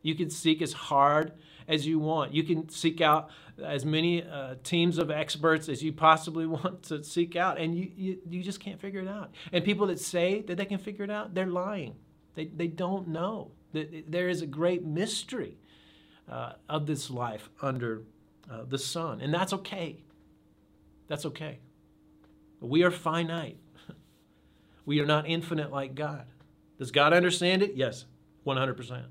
You 0.04 0.14
can 0.14 0.28
seek 0.28 0.60
as 0.60 0.74
hard 0.74 1.32
as 1.66 1.86
you 1.86 1.98
want. 1.98 2.34
You 2.34 2.44
can 2.44 2.68
seek 2.68 3.00
out 3.00 3.30
as 3.62 3.86
many 3.86 4.22
uh, 4.22 4.56
teams 4.62 4.98
of 4.98 5.10
experts 5.10 5.68
as 5.70 5.82
you 5.82 5.92
possibly 5.92 6.46
want 6.58 6.82
to 6.84 7.02
seek 7.02 7.36
out, 7.36 7.58
and 7.58 7.74
you, 7.74 7.90
you, 7.96 8.18
you 8.28 8.42
just 8.42 8.60
can't 8.60 8.78
figure 8.78 9.00
it 9.00 9.08
out. 9.08 9.34
And 9.50 9.64
people 9.64 9.86
that 9.86 9.98
say 9.98 10.42
that 10.42 10.56
they 10.56 10.66
can 10.66 10.78
figure 10.78 11.04
it 11.04 11.10
out, 11.10 11.34
they're 11.34 11.46
lying. 11.46 11.94
They, 12.34 12.46
they 12.46 12.66
don't 12.66 13.08
know. 13.08 13.52
There 13.72 14.28
is 14.28 14.42
a 14.42 14.46
great 14.46 14.84
mystery 14.84 15.56
uh, 16.30 16.52
of 16.68 16.86
this 16.86 17.10
life 17.10 17.48
under 17.62 18.02
uh, 18.50 18.64
the 18.68 18.78
sun, 18.78 19.22
and 19.22 19.32
that's 19.32 19.54
okay. 19.54 20.04
That's 21.08 21.24
okay. 21.26 21.60
We 22.60 22.84
are 22.84 22.90
finite. 22.90 23.58
We 24.86 25.00
are 25.00 25.06
not 25.06 25.26
infinite 25.26 25.72
like 25.72 25.94
God. 25.94 26.26
Does 26.78 26.90
God 26.90 27.14
understand 27.14 27.62
it? 27.62 27.74
Yes, 27.74 28.04
100%. 28.46 29.04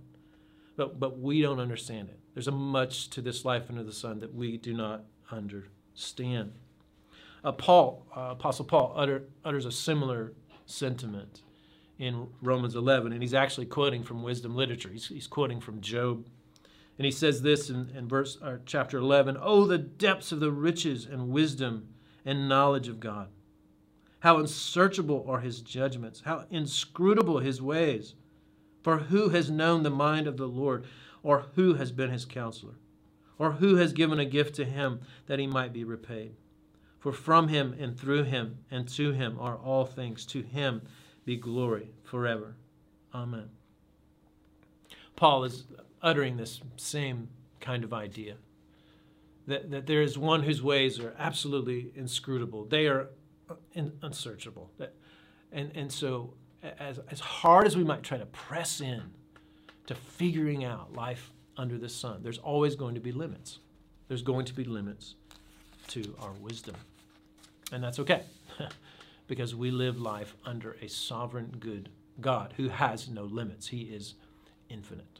But, 0.76 1.00
but 1.00 1.20
we 1.20 1.42
don't 1.42 1.60
understand 1.60 2.10
it. 2.10 2.20
There's 2.34 2.48
a 2.48 2.52
much 2.52 3.10
to 3.12 3.22
this 3.22 3.46
life 3.46 3.66
under 3.70 3.84
the 3.84 3.94
sun 3.94 4.20
that 4.20 4.34
we 4.34 4.58
do 4.58 4.74
not 4.74 5.04
understand. 5.32 6.54
Uh, 7.44 7.52
Paul, 7.52 8.08
uh, 8.16 8.30
Apostle 8.32 8.66
Paul, 8.66 8.94
utter, 8.96 9.24
utters 9.44 9.66
a 9.66 9.72
similar 9.72 10.34
sentiment 10.66 11.42
in 12.00 12.28
Romans 12.42 12.76
11, 12.76 13.12
and 13.12 13.22
he's 13.22 13.34
actually 13.34 13.66
quoting 13.66 14.04
from 14.04 14.24
wisdom 14.24 14.56
literature. 14.56 14.90
He's, 14.90 15.08
he's 15.08 15.28
quoting 15.28 15.60
from 15.60 15.82
Job. 15.82 16.26
And 16.98 17.06
he 17.06 17.12
says 17.12 17.42
this 17.42 17.70
in, 17.70 17.90
in 17.96 18.08
verse, 18.08 18.38
uh, 18.42 18.58
chapter 18.66 18.98
11 18.98 19.38
Oh, 19.40 19.66
the 19.66 19.78
depths 19.78 20.32
of 20.32 20.40
the 20.40 20.52
riches 20.52 21.06
and 21.06 21.30
wisdom 21.30 21.90
and 22.26 22.48
knowledge 22.48 22.88
of 22.88 23.00
God. 23.00 23.30
How 24.20 24.38
unsearchable 24.38 25.26
are 25.28 25.42
his 25.42 25.62
judgments, 25.62 26.22
how 26.26 26.46
inscrutable 26.50 27.40
his 27.40 27.62
ways. 27.62 28.16
For 28.84 29.00
who 29.00 29.30
has 29.30 29.50
known 29.50 29.84
the 29.84 29.90
mind 29.90 30.28
of 30.28 30.38
the 30.38 30.48
Lord, 30.48 30.86
or 31.24 31.46
who 31.56 31.76
has 31.76 31.92
been 31.92 32.12
his 32.12 32.26
counselor, 32.26 32.76
or 33.40 33.54
who 33.54 33.78
has 33.78 33.94
given 33.94 34.20
a 34.20 34.26
gift 34.26 34.56
to 34.56 34.66
him 34.66 35.00
that 35.26 35.40
he 35.40 35.48
might 35.48 35.74
be 35.74 35.84
repaid? 35.84 36.36
For 37.00 37.12
from 37.12 37.48
him 37.48 37.76
and 37.80 38.00
through 38.00 38.24
him 38.24 38.60
and 38.70 38.88
to 38.90 39.12
him 39.12 39.38
are 39.40 39.58
all 39.58 39.86
things. 39.86 40.26
To 40.28 40.42
him 40.42 40.82
be 41.26 41.36
glory 41.36 41.90
forever. 42.04 42.56
Amen. 43.14 43.50
Paul 45.16 45.44
is 45.44 45.66
uttering 46.02 46.38
this 46.38 46.62
same 46.78 47.30
kind 47.60 47.84
of 47.84 47.94
idea 47.94 48.36
that, 49.48 49.72
that 49.72 49.86
there 49.86 50.02
is 50.02 50.18
one 50.18 50.44
whose 50.44 50.62
ways 50.62 51.00
are 51.00 51.14
absolutely 51.18 51.92
inscrutable. 51.96 52.66
They 52.66 52.88
are 52.88 53.10
unsearchable. 54.02 54.72
That, 54.78 54.94
and, 55.52 55.72
and 55.76 55.92
so, 55.92 56.34
as, 56.80 57.00
as 57.10 57.20
hard 57.20 57.68
as 57.68 57.76
we 57.76 57.84
might 57.84 58.04
try 58.04 58.18
to 58.18 58.26
press 58.28 58.82
in 58.82 59.02
to 59.88 59.96
figuring 59.96 60.64
out 60.64 60.94
life 60.94 61.32
under 61.58 61.78
the 61.78 61.90
sun, 61.90 62.22
there's 62.24 62.38
always 62.38 62.76
going 62.76 62.96
to 62.96 63.02
be 63.02 63.12
limits. 63.12 63.60
There's 64.08 64.22
going 64.22 64.46
to 64.46 64.54
be 64.54 64.64
limits 64.64 65.16
to 65.90 66.16
our 66.22 66.32
wisdom. 66.42 66.76
And 67.72 67.84
that's 67.84 68.00
okay, 68.00 68.24
because 69.28 69.56
we 69.56 69.72
live 69.72 70.00
life 70.00 70.36
under 70.46 70.78
a 70.82 70.88
sovereign, 70.88 71.56
good 71.60 71.90
God 72.22 72.54
who 72.58 72.70
has 72.70 73.10
no 73.10 73.24
limits. 73.24 73.68
He 73.68 73.82
is 73.82 74.16
infinite. 74.70 75.20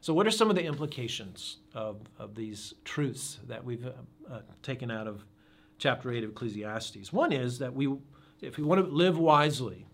So, 0.00 0.12
what 0.12 0.26
are 0.26 0.32
some 0.32 0.50
of 0.50 0.56
the 0.56 0.64
implications 0.64 1.58
of, 1.74 2.00
of 2.18 2.34
these 2.34 2.74
truths 2.84 3.38
that 3.46 3.64
we've 3.64 3.86
uh, 3.86 3.90
uh, 4.30 4.40
taken 4.62 4.90
out 4.90 5.06
of 5.06 5.24
chapter 5.78 6.10
8 6.10 6.24
of 6.24 6.30
Ecclesiastes? 6.30 7.12
One 7.12 7.30
is 7.30 7.58
that 7.60 7.72
we, 7.72 7.94
if 8.40 8.56
we 8.56 8.64
want 8.64 8.84
to 8.84 8.90
live 8.90 9.18
wisely, 9.18 9.86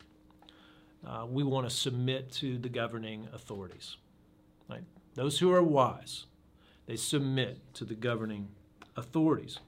uh, 1.06 1.26
we 1.28 1.42
want 1.42 1.68
to 1.68 1.74
submit 1.74 2.30
to 2.32 2.58
the 2.58 2.68
governing 2.68 3.28
authorities. 3.32 3.96
Right? 4.68 4.82
Those 5.14 5.38
who 5.38 5.52
are 5.52 5.62
wise, 5.62 6.26
they 6.86 6.96
submit 6.96 7.74
to 7.74 7.84
the 7.84 7.94
governing 7.94 8.48
authorities. 8.96 9.58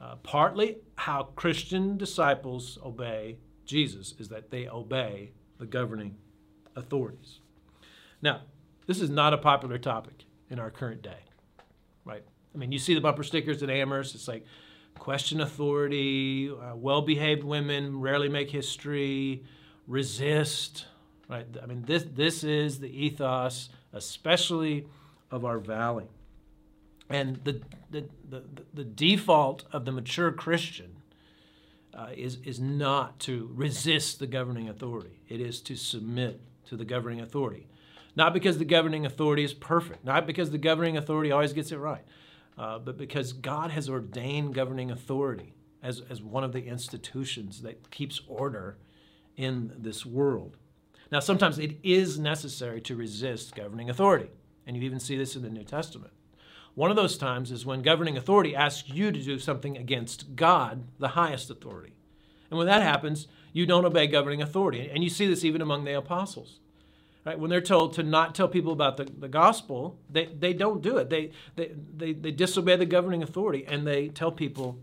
Uh, 0.00 0.16
partly 0.16 0.78
how 0.96 1.24
Christian 1.34 1.96
disciples 1.96 2.78
obey 2.84 3.38
Jesus 3.64 4.14
is 4.18 4.28
that 4.28 4.50
they 4.50 4.68
obey 4.68 5.32
the 5.58 5.66
governing 5.66 6.16
authorities. 6.76 7.40
Now, 8.20 8.42
this 8.86 9.00
is 9.00 9.10
not 9.10 9.32
a 9.32 9.38
popular 9.38 9.78
topic 9.78 10.24
in 10.50 10.58
our 10.58 10.70
current 10.70 11.02
day, 11.02 11.20
right? 12.04 12.22
I 12.54 12.58
mean, 12.58 12.70
you 12.70 12.78
see 12.78 12.94
the 12.94 13.00
bumper 13.00 13.22
stickers 13.22 13.62
at 13.62 13.70
Amherst. 13.70 14.14
It's 14.14 14.28
like 14.28 14.44
question 14.98 15.40
authority, 15.40 16.50
uh, 16.50 16.76
well-behaved 16.76 17.42
women 17.42 18.00
rarely 18.00 18.28
make 18.28 18.50
history, 18.50 19.44
resist, 19.86 20.86
right? 21.28 21.46
I 21.62 21.66
mean, 21.66 21.84
this 21.86 22.04
this 22.14 22.44
is 22.44 22.80
the 22.80 22.88
ethos, 22.88 23.68
especially 23.92 24.86
of 25.30 25.44
our 25.44 25.58
valley, 25.58 26.08
and 27.08 27.40
the 27.44 27.60
the 27.90 28.04
the, 28.28 28.42
the 28.72 28.84
default 28.84 29.64
of 29.72 29.84
the 29.84 29.92
mature 29.92 30.32
Christian. 30.32 30.96
Uh, 31.96 32.08
is, 32.16 32.38
is 32.42 32.58
not 32.58 33.20
to 33.20 33.48
resist 33.54 34.18
the 34.18 34.26
governing 34.26 34.68
authority. 34.68 35.20
It 35.28 35.40
is 35.40 35.60
to 35.60 35.76
submit 35.76 36.40
to 36.66 36.76
the 36.76 36.84
governing 36.84 37.20
authority. 37.20 37.68
Not 38.16 38.32
because 38.32 38.58
the 38.58 38.64
governing 38.64 39.06
authority 39.06 39.44
is 39.44 39.54
perfect, 39.54 40.04
not 40.04 40.26
because 40.26 40.50
the 40.50 40.58
governing 40.58 40.96
authority 40.96 41.30
always 41.30 41.52
gets 41.52 41.72
it 41.72 41.76
right, 41.76 42.04
uh, 42.56 42.78
but 42.78 42.96
because 42.96 43.32
God 43.32 43.70
has 43.70 43.88
ordained 43.88 44.54
governing 44.54 44.90
authority 44.90 45.54
as, 45.82 46.02
as 46.08 46.22
one 46.22 46.44
of 46.44 46.52
the 46.52 46.66
institutions 46.66 47.62
that 47.62 47.90
keeps 47.90 48.20
order 48.26 48.76
in 49.36 49.72
this 49.76 50.04
world. 50.04 50.56
Now, 51.10 51.20
sometimes 51.20 51.58
it 51.58 51.78
is 51.82 52.18
necessary 52.18 52.80
to 52.82 52.96
resist 52.96 53.54
governing 53.54 53.90
authority, 53.90 54.30
and 54.66 54.76
you 54.76 54.82
even 54.82 55.00
see 55.00 55.16
this 55.16 55.36
in 55.36 55.42
the 55.42 55.50
New 55.50 55.64
Testament. 55.64 56.12
One 56.74 56.90
of 56.90 56.96
those 56.96 57.16
times 57.16 57.52
is 57.52 57.64
when 57.64 57.82
governing 57.82 58.16
authority 58.16 58.56
asks 58.56 58.88
you 58.88 59.12
to 59.12 59.22
do 59.22 59.38
something 59.38 59.76
against 59.76 60.34
God, 60.34 60.84
the 60.98 61.08
highest 61.08 61.50
authority. 61.50 61.94
And 62.50 62.58
when 62.58 62.66
that 62.66 62.82
happens, 62.82 63.28
you 63.52 63.64
don't 63.66 63.84
obey 63.84 64.06
governing 64.06 64.42
authority. 64.42 64.90
And 64.92 65.04
you 65.04 65.10
see 65.10 65.26
this 65.26 65.44
even 65.44 65.62
among 65.62 65.84
the 65.84 65.96
apostles. 65.96 66.58
Right? 67.24 67.38
When 67.38 67.48
they're 67.48 67.60
told 67.60 67.94
to 67.94 68.02
not 68.02 68.34
tell 68.34 68.48
people 68.48 68.72
about 68.72 68.96
the, 68.96 69.04
the 69.04 69.28
gospel, 69.28 69.98
they, 70.10 70.26
they 70.26 70.52
don't 70.52 70.82
do 70.82 70.98
it. 70.98 71.08
They, 71.08 71.30
they, 71.56 71.72
they, 71.96 72.12
they 72.12 72.32
disobey 72.32 72.76
the 72.76 72.86
governing 72.86 73.22
authority 73.22 73.64
and 73.66 73.86
they 73.86 74.08
tell 74.08 74.30
people 74.30 74.78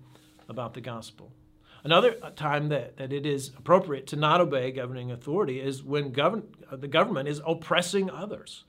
about 0.49 0.73
the 0.73 0.81
gospel. 0.81 1.31
Another 1.83 2.13
time 2.35 2.69
that, 2.69 2.97
that 2.97 3.11
it 3.11 3.25
is 3.25 3.51
appropriate 3.57 4.05
to 4.07 4.15
not 4.15 4.39
obey 4.39 4.71
governing 4.71 5.11
authority 5.11 5.59
is 5.59 5.83
when 5.83 6.11
govern, 6.11 6.43
the 6.71 6.87
government 6.87 7.27
is 7.27 7.41
oppressing 7.45 8.09
others, 8.09 8.63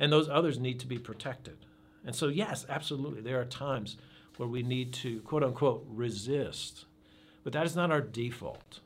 and 0.00 0.12
those 0.12 0.28
others 0.28 0.58
need 0.58 0.80
to 0.80 0.86
be 0.86 0.98
protected. 0.98 1.56
And 2.04 2.14
so, 2.14 2.28
yes, 2.28 2.66
absolutely, 2.68 3.20
there 3.20 3.40
are 3.40 3.44
times 3.44 3.96
where 4.36 4.48
we 4.48 4.62
need 4.62 4.92
to, 4.94 5.20
quote 5.20 5.44
unquote, 5.44 5.86
resist, 5.88 6.86
but 7.44 7.52
that 7.52 7.66
is 7.66 7.76
not 7.76 7.90
our 7.90 8.00
default. 8.00 8.80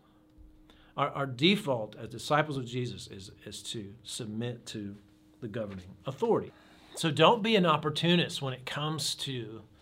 Our, 0.96 1.08
our 1.10 1.26
default 1.26 1.96
as 1.96 2.08
disciples 2.08 2.56
of 2.56 2.66
Jesus 2.66 3.06
is, 3.06 3.30
is 3.46 3.62
to 3.64 3.94
submit 4.02 4.66
to 4.66 4.96
the 5.40 5.48
governing 5.48 5.96
authority. 6.06 6.52
So 6.96 7.10
don't 7.10 7.42
be 7.42 7.56
an 7.56 7.66
opportunist 7.66 8.42
when 8.42 8.52
it 8.52 8.66
comes 8.66 9.14
to 9.16 9.62
uh, 9.62 9.73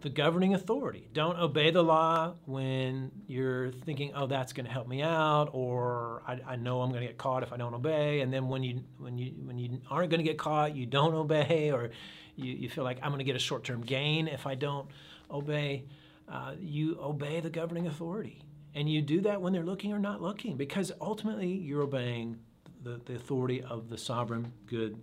the 0.00 0.08
governing 0.08 0.54
authority. 0.54 1.08
Don't 1.12 1.38
obey 1.38 1.70
the 1.70 1.82
law 1.82 2.34
when 2.44 3.10
you're 3.26 3.70
thinking, 3.70 4.12
"Oh, 4.14 4.26
that's 4.26 4.52
going 4.52 4.66
to 4.66 4.72
help 4.72 4.88
me 4.88 5.02
out," 5.02 5.50
or 5.52 6.22
I, 6.26 6.40
I 6.46 6.56
know 6.56 6.82
I'm 6.82 6.90
going 6.90 7.02
to 7.02 7.06
get 7.06 7.18
caught 7.18 7.42
if 7.42 7.52
I 7.52 7.56
don't 7.56 7.74
obey. 7.74 8.20
And 8.20 8.32
then 8.32 8.48
when 8.48 8.62
you 8.62 8.82
when 8.98 9.18
you 9.18 9.32
when 9.44 9.58
you 9.58 9.80
aren't 9.90 10.10
going 10.10 10.18
to 10.20 10.24
get 10.24 10.38
caught, 10.38 10.74
you 10.74 10.86
don't 10.86 11.14
obey, 11.14 11.70
or 11.72 11.90
you, 12.36 12.52
you 12.52 12.68
feel 12.68 12.84
like 12.84 12.98
I'm 13.02 13.10
going 13.10 13.18
to 13.18 13.24
get 13.24 13.36
a 13.36 13.40
short-term 13.40 13.82
gain 13.82 14.28
if 14.28 14.46
I 14.46 14.54
don't 14.54 14.88
obey. 15.30 15.84
Uh, 16.28 16.54
you 16.58 16.98
obey 17.00 17.40
the 17.40 17.50
governing 17.50 17.86
authority, 17.86 18.42
and 18.74 18.88
you 18.88 19.02
do 19.02 19.20
that 19.22 19.42
when 19.42 19.52
they're 19.52 19.64
looking 19.64 19.92
or 19.92 19.98
not 19.98 20.22
looking, 20.22 20.56
because 20.56 20.92
ultimately 21.00 21.48
you're 21.48 21.82
obeying 21.82 22.38
the, 22.82 23.00
the 23.04 23.16
authority 23.16 23.62
of 23.62 23.88
the 23.90 23.98
sovereign, 23.98 24.52
good 24.66 24.96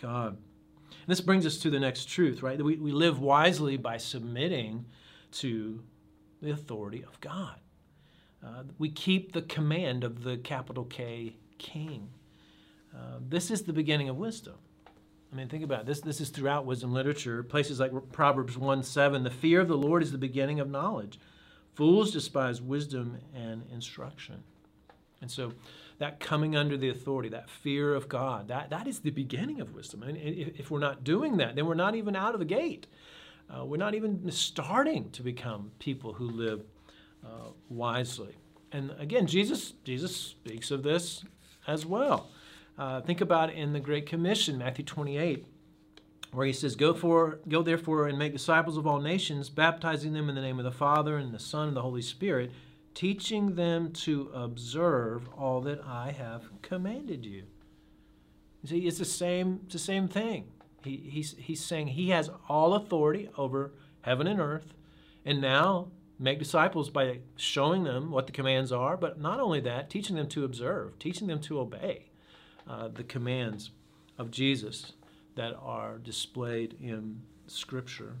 God. 0.00 0.38
And 1.00 1.08
this 1.08 1.20
brings 1.20 1.46
us 1.46 1.58
to 1.58 1.70
the 1.70 1.80
next 1.80 2.08
truth, 2.08 2.42
right? 2.42 2.62
We, 2.62 2.76
we 2.76 2.92
live 2.92 3.20
wisely 3.20 3.76
by 3.76 3.96
submitting 3.96 4.86
to 5.32 5.82
the 6.40 6.50
authority 6.50 7.02
of 7.02 7.20
God. 7.20 7.56
Uh, 8.44 8.64
we 8.78 8.90
keep 8.90 9.32
the 9.32 9.42
command 9.42 10.04
of 10.04 10.24
the 10.24 10.36
capital 10.36 10.84
K 10.84 11.36
King. 11.58 12.08
Uh, 12.94 13.18
this 13.28 13.50
is 13.50 13.62
the 13.62 13.72
beginning 13.72 14.08
of 14.08 14.16
wisdom. 14.16 14.54
I 15.32 15.36
mean, 15.36 15.48
think 15.48 15.64
about 15.64 15.80
it. 15.80 15.86
This, 15.86 16.00
this 16.00 16.20
is 16.20 16.28
throughout 16.28 16.66
wisdom 16.66 16.92
literature. 16.92 17.42
Places 17.42 17.80
like 17.80 17.92
Proverbs 18.12 18.58
1 18.58 18.82
7, 18.82 19.22
the 19.22 19.30
fear 19.30 19.60
of 19.60 19.68
the 19.68 19.78
Lord 19.78 20.02
is 20.02 20.12
the 20.12 20.18
beginning 20.18 20.60
of 20.60 20.68
knowledge. 20.68 21.18
Fools 21.74 22.10
despise 22.10 22.60
wisdom 22.60 23.18
and 23.34 23.62
instruction. 23.72 24.42
And 25.22 25.30
so 25.30 25.52
that 26.02 26.18
coming 26.18 26.56
under 26.56 26.76
the 26.76 26.88
authority, 26.88 27.28
that 27.28 27.48
fear 27.48 27.94
of 27.94 28.08
God, 28.08 28.48
that, 28.48 28.70
that 28.70 28.88
is 28.88 28.98
the 28.98 29.10
beginning 29.10 29.60
of 29.60 29.72
wisdom. 29.72 30.02
And 30.02 30.18
if, 30.18 30.68
we're 30.68 30.80
not 30.80 31.04
doing 31.04 31.36
that, 31.36 31.54
then 31.54 31.64
we're 31.64 31.74
not 31.74 31.94
even 31.94 32.16
out 32.16 32.34
of 32.34 32.40
the 32.40 32.44
gate. 32.44 32.88
Uh, 33.48 33.64
we're 33.64 33.76
not 33.76 33.94
even 33.94 34.28
starting 34.32 35.10
to 35.10 35.22
become 35.22 35.70
people 35.78 36.12
who 36.14 36.28
live 36.28 36.64
uh, 37.24 37.50
wisely. 37.68 38.34
And 38.72 38.92
again, 38.98 39.28
Jesus, 39.28 39.74
Jesus 39.84 40.16
speaks 40.16 40.72
of 40.72 40.82
this 40.82 41.24
as 41.68 41.86
well. 41.86 42.30
Uh, 42.76 43.00
think 43.00 43.20
about 43.20 43.52
in 43.52 43.72
the 43.72 43.78
Great 43.78 44.06
Commission, 44.06 44.58
Matthew 44.58 44.84
28, 44.84 45.46
where 46.32 46.46
he 46.46 46.52
says, 46.52 46.74
Go, 46.74 46.94
for, 46.94 47.38
go 47.48 47.62
therefore 47.62 48.08
and 48.08 48.18
make 48.18 48.32
disciples 48.32 48.76
of 48.76 48.88
all 48.88 49.00
nations, 49.00 49.48
baptizing 49.50 50.14
them 50.14 50.28
in 50.28 50.34
the 50.34 50.40
name 50.40 50.58
of 50.58 50.64
the 50.64 50.72
Father 50.72 51.16
and 51.16 51.32
the 51.32 51.38
Son 51.38 51.68
and 51.68 51.76
the 51.76 51.82
Holy 51.82 52.02
Spirit 52.02 52.50
teaching 52.94 53.54
them 53.54 53.92
to 53.92 54.30
observe 54.34 55.28
all 55.36 55.60
that 55.62 55.80
I 55.84 56.12
have 56.12 56.44
commanded 56.62 57.24
you. 57.24 57.44
You 58.62 58.68
see, 58.68 58.78
it's 58.86 58.98
the 58.98 59.04
same, 59.04 59.60
it's 59.64 59.72
the 59.72 59.78
same 59.78 60.08
thing. 60.08 60.46
He, 60.84 60.96
he's, 60.96 61.34
he's 61.38 61.64
saying 61.64 61.88
he 61.88 62.10
has 62.10 62.30
all 62.48 62.74
authority 62.74 63.28
over 63.36 63.72
heaven 64.02 64.26
and 64.26 64.40
earth, 64.40 64.74
and 65.24 65.40
now 65.40 65.88
make 66.18 66.38
disciples 66.38 66.90
by 66.90 67.18
showing 67.36 67.84
them 67.84 68.10
what 68.10 68.26
the 68.26 68.32
commands 68.32 68.72
are, 68.72 68.96
but 68.96 69.20
not 69.20 69.40
only 69.40 69.60
that, 69.60 69.90
teaching 69.90 70.16
them 70.16 70.28
to 70.28 70.44
observe, 70.44 70.98
teaching 70.98 71.26
them 71.26 71.40
to 71.40 71.58
obey 71.58 72.10
uh, 72.68 72.88
the 72.88 73.04
commands 73.04 73.70
of 74.18 74.30
Jesus 74.30 74.92
that 75.34 75.56
are 75.60 75.98
displayed 75.98 76.76
in 76.80 77.22
Scripture. 77.46 78.16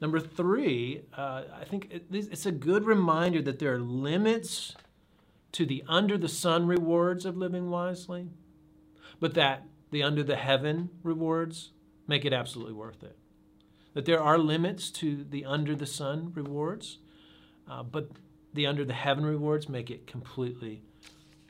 Number 0.00 0.18
three, 0.18 1.02
uh, 1.16 1.42
I 1.60 1.64
think 1.64 1.88
it, 1.90 2.06
it's 2.10 2.46
a 2.46 2.52
good 2.52 2.86
reminder 2.86 3.42
that 3.42 3.58
there 3.58 3.74
are 3.74 3.78
limits 3.78 4.74
to 5.52 5.66
the 5.66 5.84
under 5.88 6.16
the 6.16 6.28
sun 6.28 6.66
rewards 6.66 7.26
of 7.26 7.36
living 7.36 7.70
wisely, 7.70 8.28
but 9.18 9.34
that 9.34 9.64
the 9.90 10.02
under 10.02 10.22
the 10.22 10.36
heaven 10.36 10.88
rewards 11.02 11.72
make 12.06 12.24
it 12.24 12.32
absolutely 12.32 12.72
worth 12.72 13.02
it. 13.02 13.16
That 13.92 14.06
there 14.06 14.22
are 14.22 14.38
limits 14.38 14.90
to 14.92 15.24
the 15.28 15.44
under 15.44 15.74
the 15.74 15.86
sun 15.86 16.32
rewards, 16.34 16.98
uh, 17.68 17.82
but 17.82 18.10
the 18.54 18.66
under 18.66 18.84
the 18.84 18.94
heaven 18.94 19.26
rewards 19.26 19.68
make 19.68 19.90
it 19.90 20.06
completely 20.06 20.82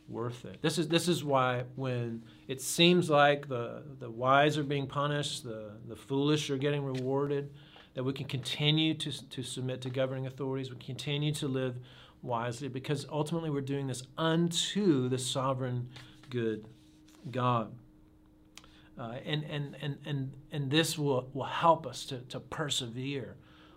worth 0.09 0.45
it. 0.45 0.61
This 0.61 0.77
is 0.77 0.89
this 0.89 1.07
is 1.07 1.23
why 1.23 1.65
when 1.77 2.25
it 2.49 2.61
seems 2.61 3.09
like 3.09 3.47
the 3.47 3.85
the 4.01 4.11
wise 4.11 4.59
are 4.59 4.65
being 4.65 4.89
punished, 4.89 5.45
the 5.45 5.73
the 5.87 5.95
foolish 5.95 6.51
are 6.51 6.59
getting 6.59 6.83
rewarded 6.83 7.51
that 7.95 8.05
we 8.05 8.13
can 8.13 8.27
continue 8.27 8.95
to, 8.95 9.29
to 9.31 9.43
submit 9.43 9.81
to 9.83 9.91
governing 9.91 10.27
authorities, 10.27 10.71
we 10.71 10.77
continue 10.77 11.33
to 11.35 11.49
live 11.49 11.77
wisely, 12.23 12.69
because 12.69 13.07
ultimately 13.11 13.51
we're 13.51 13.61
doing 13.61 13.87
this 13.87 14.03
unto 14.17 15.09
the 15.09 15.19
sovereign 15.19 15.89
good 16.29 16.65
God. 17.31 17.73
Uh, 18.99 19.15
and, 19.25 19.45
and, 19.45 19.77
and, 19.81 19.99
and, 20.05 20.33
and 20.53 20.71
this 20.71 20.99
will, 20.99 21.31
will 21.33 21.45
help 21.45 21.87
us 21.87 22.05
to, 22.05 22.19
to 22.29 22.39
persevere 22.39 23.37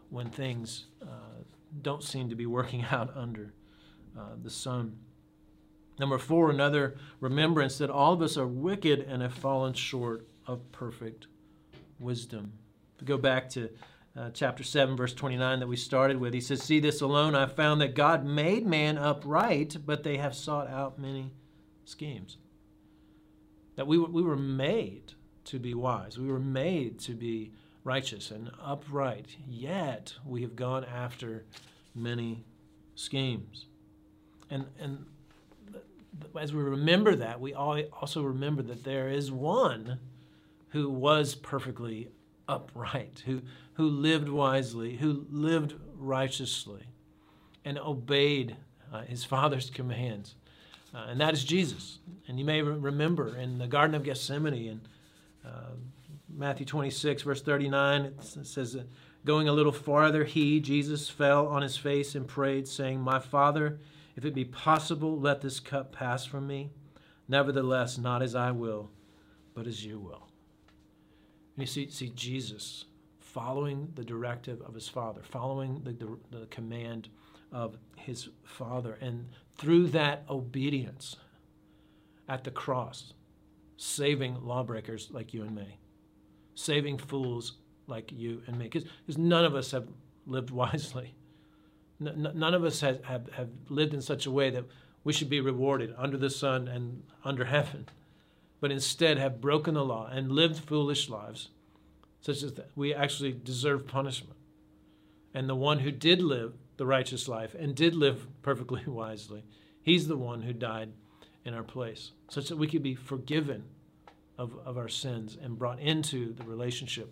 when 0.10 0.30
things 0.30 0.86
uh, 1.02 1.42
don't 1.82 2.04
seem 2.04 2.30
to 2.30 2.36
be 2.36 2.46
working 2.46 2.86
out 2.92 3.16
under 3.16 3.54
uh, 4.18 4.32
the 4.42 4.50
sun. 4.50 4.98
Number 6.00 6.18
four, 6.18 6.50
another 6.50 6.98
remembrance 7.20 7.78
that 7.78 7.90
all 7.90 8.14
of 8.14 8.22
us 8.22 8.38
are 8.38 8.48
wicked 8.48 9.00
and 9.00 9.22
have 9.22 9.34
fallen 9.34 9.74
short 9.74 10.28
of 10.48 10.72
perfect 10.72 11.28
wisdom. 12.00 12.54
To 12.98 13.06
go 13.06 13.18
back 13.18 13.50
to 13.52 13.70
uh, 14.16 14.30
chapter 14.34 14.64
7, 14.64 14.96
verse 14.96 15.14
29 15.14 15.60
that 15.60 15.68
we 15.68 15.76
started 15.76 16.18
with. 16.18 16.34
He 16.34 16.42
says, 16.42 16.62
See 16.62 16.80
this 16.80 17.02
alone, 17.02 17.36
I 17.36 17.46
found 17.48 17.82
that 17.82 17.96
God 17.96 18.26
made 18.26 18.66
man 18.66 18.98
upright, 18.98 19.78
but 19.86 20.04
they 20.04 20.18
have 20.18 20.36
sought 20.36 20.68
out 20.68 21.00
many 21.00 21.32
schemes. 21.86 22.38
That 23.76 23.88
we, 23.88 23.98
we 23.98 24.22
were 24.22 24.36
made 24.36 25.14
to 25.46 25.60
be 25.60 25.74
wise, 25.74 26.18
we 26.18 26.28
were 26.28 26.40
made 26.40 27.00
to 27.00 27.14
be 27.14 27.52
righteous 27.84 28.32
and 28.32 28.52
upright, 28.64 29.36
yet 29.48 30.14
we 30.26 30.42
have 30.42 30.56
gone 30.56 30.86
after 30.86 31.44
many 31.96 32.46
schemes. 32.96 33.66
And, 34.50 34.66
and 34.80 35.06
as 36.40 36.54
we 36.54 36.62
remember 36.62 37.16
that, 37.16 37.42
we 37.42 37.54
also 37.54 38.24
remember 38.24 38.62
that 38.62 38.84
there 38.84 39.10
is 39.10 39.32
one 39.32 40.00
who 40.70 40.90
was 40.90 41.36
perfectly 41.36 42.10
upright, 42.48 43.24
who, 43.26 43.42
who 43.74 43.88
lived 43.88 44.30
wisely, 44.30 44.98
who 44.98 45.26
lived 45.30 45.76
righteously, 45.98 46.84
and 47.66 47.80
obeyed 47.80 48.56
uh, 48.92 49.02
his 49.02 49.24
Father's 49.24 49.70
commands. 49.70 50.36
Uh, 50.94 51.08
and 51.10 51.20
that 51.22 51.34
is 51.34 51.44
Jesus. 51.44 52.00
And 52.28 52.38
you 52.38 52.46
may 52.46 52.62
remember 52.62 53.36
in 53.36 53.58
the 53.58 53.68
Garden 53.68 53.96
of 53.96 54.04
Gethsemane 54.04 54.54
in 54.54 54.82
uh, 55.46 55.72
Matthew 56.30 56.66
26, 56.66 57.24
verse 57.24 57.42
39, 57.42 58.06
it 58.06 58.24
says, 58.46 58.78
Going 59.26 59.48
a 59.48 59.54
little 59.54 59.72
farther, 59.72 60.24
he, 60.26 60.60
Jesus, 60.60 61.10
fell 61.10 61.48
on 61.48 61.62
his 61.62 61.78
face 61.78 62.16
and 62.16 62.28
prayed, 62.28 62.68
saying, 62.68 63.00
My 63.00 63.20
Father, 63.20 63.80
if 64.16 64.26
it 64.26 64.34
be 64.34 64.46
possible, 64.46 65.20
let 65.20 65.42
this 65.42 65.60
cup 65.60 65.92
pass 65.92 66.26
from 66.26 66.46
me. 66.46 66.70
Nevertheless, 67.28 67.98
not 67.98 68.22
as 68.22 68.36
I 68.36 68.52
will, 68.52 68.92
but 69.54 69.66
as 69.66 69.86
you 69.86 70.00
will. 70.00 70.28
And 71.56 71.62
you 71.62 71.68
see, 71.68 71.90
see 71.90 72.12
Jesus 72.16 72.86
following 73.20 73.92
the 73.96 74.04
directive 74.04 74.62
of 74.62 74.74
his 74.74 74.88
father, 74.88 75.22
following 75.24 75.82
the, 75.84 75.92
the, 75.94 76.40
the 76.40 76.46
command 76.48 77.10
of 77.52 77.78
his 77.96 78.30
father. 78.44 78.98
And 79.02 79.30
through 79.58 79.88
that 79.88 80.24
obedience 80.30 81.16
at 82.28 82.44
the 82.44 82.52
cross, 82.52 83.14
saving 83.78 84.38
lawbreakers 84.44 85.10
like 85.12 85.34
you 85.34 85.44
and 85.44 85.56
me, 85.56 85.78
saving 86.56 86.98
fools 86.98 87.54
like 87.88 88.12
you 88.12 88.42
and 88.48 88.58
me. 88.58 88.70
Because 88.70 89.18
none 89.18 89.46
of 89.46 89.56
us 89.56 89.72
have 89.72 89.88
lived 90.26 90.50
wisely. 90.52 91.14
N- 92.02 92.32
none 92.36 92.54
of 92.54 92.64
us 92.64 92.82
have, 92.82 93.04
have, 93.04 93.30
have 93.34 93.50
lived 93.70 93.94
in 93.94 94.02
such 94.02 94.26
a 94.26 94.32
way 94.32 94.50
that 94.50 94.66
we 95.04 95.14
should 95.14 95.30
be 95.30 95.42
rewarded 95.42 95.94
under 95.98 96.18
the 96.18 96.30
sun 96.30 96.68
and 96.68 97.04
under 97.24 97.46
heaven 97.46 97.88
but 98.64 98.72
instead 98.72 99.18
have 99.18 99.42
broken 99.42 99.74
the 99.74 99.84
law 99.84 100.10
and 100.10 100.32
lived 100.32 100.58
foolish 100.58 101.10
lives, 101.10 101.50
such 102.22 102.42
as 102.44 102.54
that 102.54 102.70
we 102.78 102.94
actually 102.94 103.34
deserve 103.34 103.86
punishment. 103.86 104.38
And 105.34 105.50
the 105.50 105.54
one 105.54 105.80
who 105.80 105.92
did 105.92 106.22
live 106.22 106.54
the 106.78 106.86
righteous 106.86 107.28
life 107.28 107.54
and 107.56 107.76
did 107.76 107.94
live 107.94 108.26
perfectly 108.42 108.82
wisely, 108.88 109.44
he's 109.82 110.08
the 110.08 110.16
one 110.16 110.44
who 110.44 110.54
died 110.54 110.94
in 111.44 111.54
our 111.54 111.62
place, 111.62 112.14
such 112.30 112.48
that 112.48 112.58
we 112.58 112.68
could 112.68 112.82
be 112.82 112.96
forgiven 112.96 113.66
of, 114.38 114.56
of 114.66 114.78
our 114.78 114.88
sins 114.88 115.38
and 115.44 115.60
brought 115.60 115.82
into 115.82 116.32
the 116.34 116.46
relationship 116.46 117.12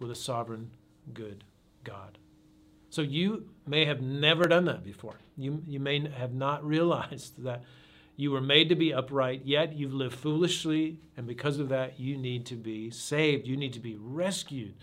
with 0.00 0.10
a 0.10 0.16
sovereign, 0.16 0.72
good 1.14 1.44
God. 1.84 2.18
So 2.88 3.02
you 3.02 3.48
may 3.64 3.84
have 3.84 4.00
never 4.00 4.42
done 4.42 4.64
that 4.64 4.82
before. 4.82 5.20
You, 5.36 5.62
you 5.68 5.78
may 5.78 6.08
have 6.08 6.34
not 6.34 6.64
realized 6.66 7.44
that 7.44 7.62
you 8.20 8.30
were 8.30 8.40
made 8.40 8.68
to 8.68 8.74
be 8.74 8.92
upright, 8.92 9.42
yet 9.44 9.74
you've 9.74 9.94
lived 9.94 10.14
foolishly, 10.14 10.98
and 11.16 11.26
because 11.26 11.58
of 11.58 11.68
that, 11.70 11.98
you 11.98 12.16
need 12.16 12.46
to 12.46 12.56
be 12.56 12.90
saved. 12.90 13.46
You 13.46 13.56
need 13.56 13.72
to 13.72 13.80
be 13.80 13.96
rescued 13.98 14.74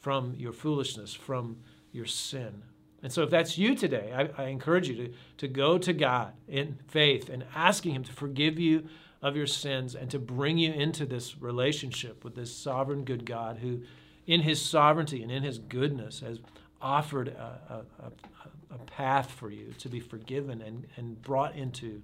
from 0.00 0.34
your 0.36 0.52
foolishness, 0.52 1.14
from 1.14 1.58
your 1.92 2.06
sin. 2.06 2.62
And 3.02 3.12
so, 3.12 3.22
if 3.22 3.30
that's 3.30 3.58
you 3.58 3.74
today, 3.74 4.12
I, 4.14 4.42
I, 4.42 4.46
encourage 4.46 4.88
you 4.88 4.96
to, 4.96 5.12
to 5.38 5.48
go 5.48 5.76
to 5.78 5.92
God 5.92 6.32
in 6.48 6.78
faith 6.88 7.28
and 7.28 7.44
asking 7.54 7.94
Him 7.94 8.04
to 8.04 8.12
forgive 8.12 8.58
you 8.58 8.88
of 9.20 9.36
your 9.36 9.46
sins 9.46 9.94
and 9.94 10.10
to 10.10 10.18
bring 10.18 10.58
you 10.58 10.72
into 10.72 11.06
this 11.06 11.40
relationship 11.40 12.24
with 12.24 12.34
this 12.34 12.54
sovereign, 12.54 13.04
good 13.04 13.24
God 13.26 13.58
who 13.58 13.82
in 14.26 14.40
his 14.40 14.60
sovereignty 14.60 15.22
and 15.22 15.30
in 15.30 15.42
his 15.42 15.58
goodness, 15.58 16.20
has 16.20 16.40
offered 16.80 17.28
a, 17.28 17.60
a, 18.00 18.06
a, 18.06 18.74
a 18.74 18.78
path 18.86 19.30
for 19.30 19.50
you 19.50 19.72
to 19.78 19.88
be 19.88 20.00
forgiven 20.00 20.62
and, 20.62 20.86
and 20.96 21.20
brought 21.22 21.54
into 21.54 22.02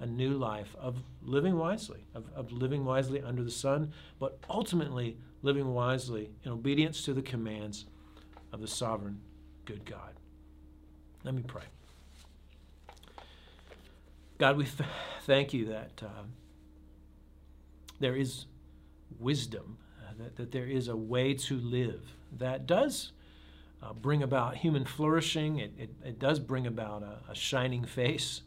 a 0.00 0.06
new 0.06 0.30
life 0.30 0.74
of 0.78 1.02
living 1.22 1.58
wisely, 1.58 2.04
of, 2.14 2.24
of 2.34 2.52
living 2.52 2.84
wisely 2.84 3.20
under 3.22 3.42
the 3.42 3.50
sun, 3.50 3.92
but 4.18 4.38
ultimately 4.48 5.16
living 5.42 5.74
wisely 5.74 6.30
in 6.44 6.52
obedience 6.52 7.04
to 7.04 7.12
the 7.12 7.22
commands 7.22 7.86
of 8.52 8.60
the 8.60 8.68
sovereign, 8.68 9.20
good 9.64 9.84
God. 9.84 10.14
Let 11.24 11.34
me 11.34 11.42
pray. 11.42 11.64
God, 14.38 14.56
we 14.56 14.64
th- 14.64 14.88
thank 15.22 15.52
you 15.52 15.66
that 15.66 16.00
uh, 16.02 16.22
there 17.98 18.14
is 18.14 18.46
wisdom, 19.18 19.78
uh, 20.00 20.12
that, 20.18 20.36
that 20.36 20.52
there 20.52 20.66
is 20.66 20.88
a 20.88 20.96
way 20.96 21.34
to 21.34 21.58
live 21.58 22.14
that 22.36 22.66
does 22.66 23.12
uh, 23.82 23.92
bring 23.92 24.22
about 24.22 24.56
human 24.56 24.84
flourishing. 24.84 25.58
It, 25.58 25.72
it, 25.78 25.90
it 26.04 26.18
does 26.18 26.38
bring 26.38 26.66
about 26.66 27.02
a, 27.02 27.30
a, 27.30 27.34
shining 27.34 27.84
face. 27.84 28.42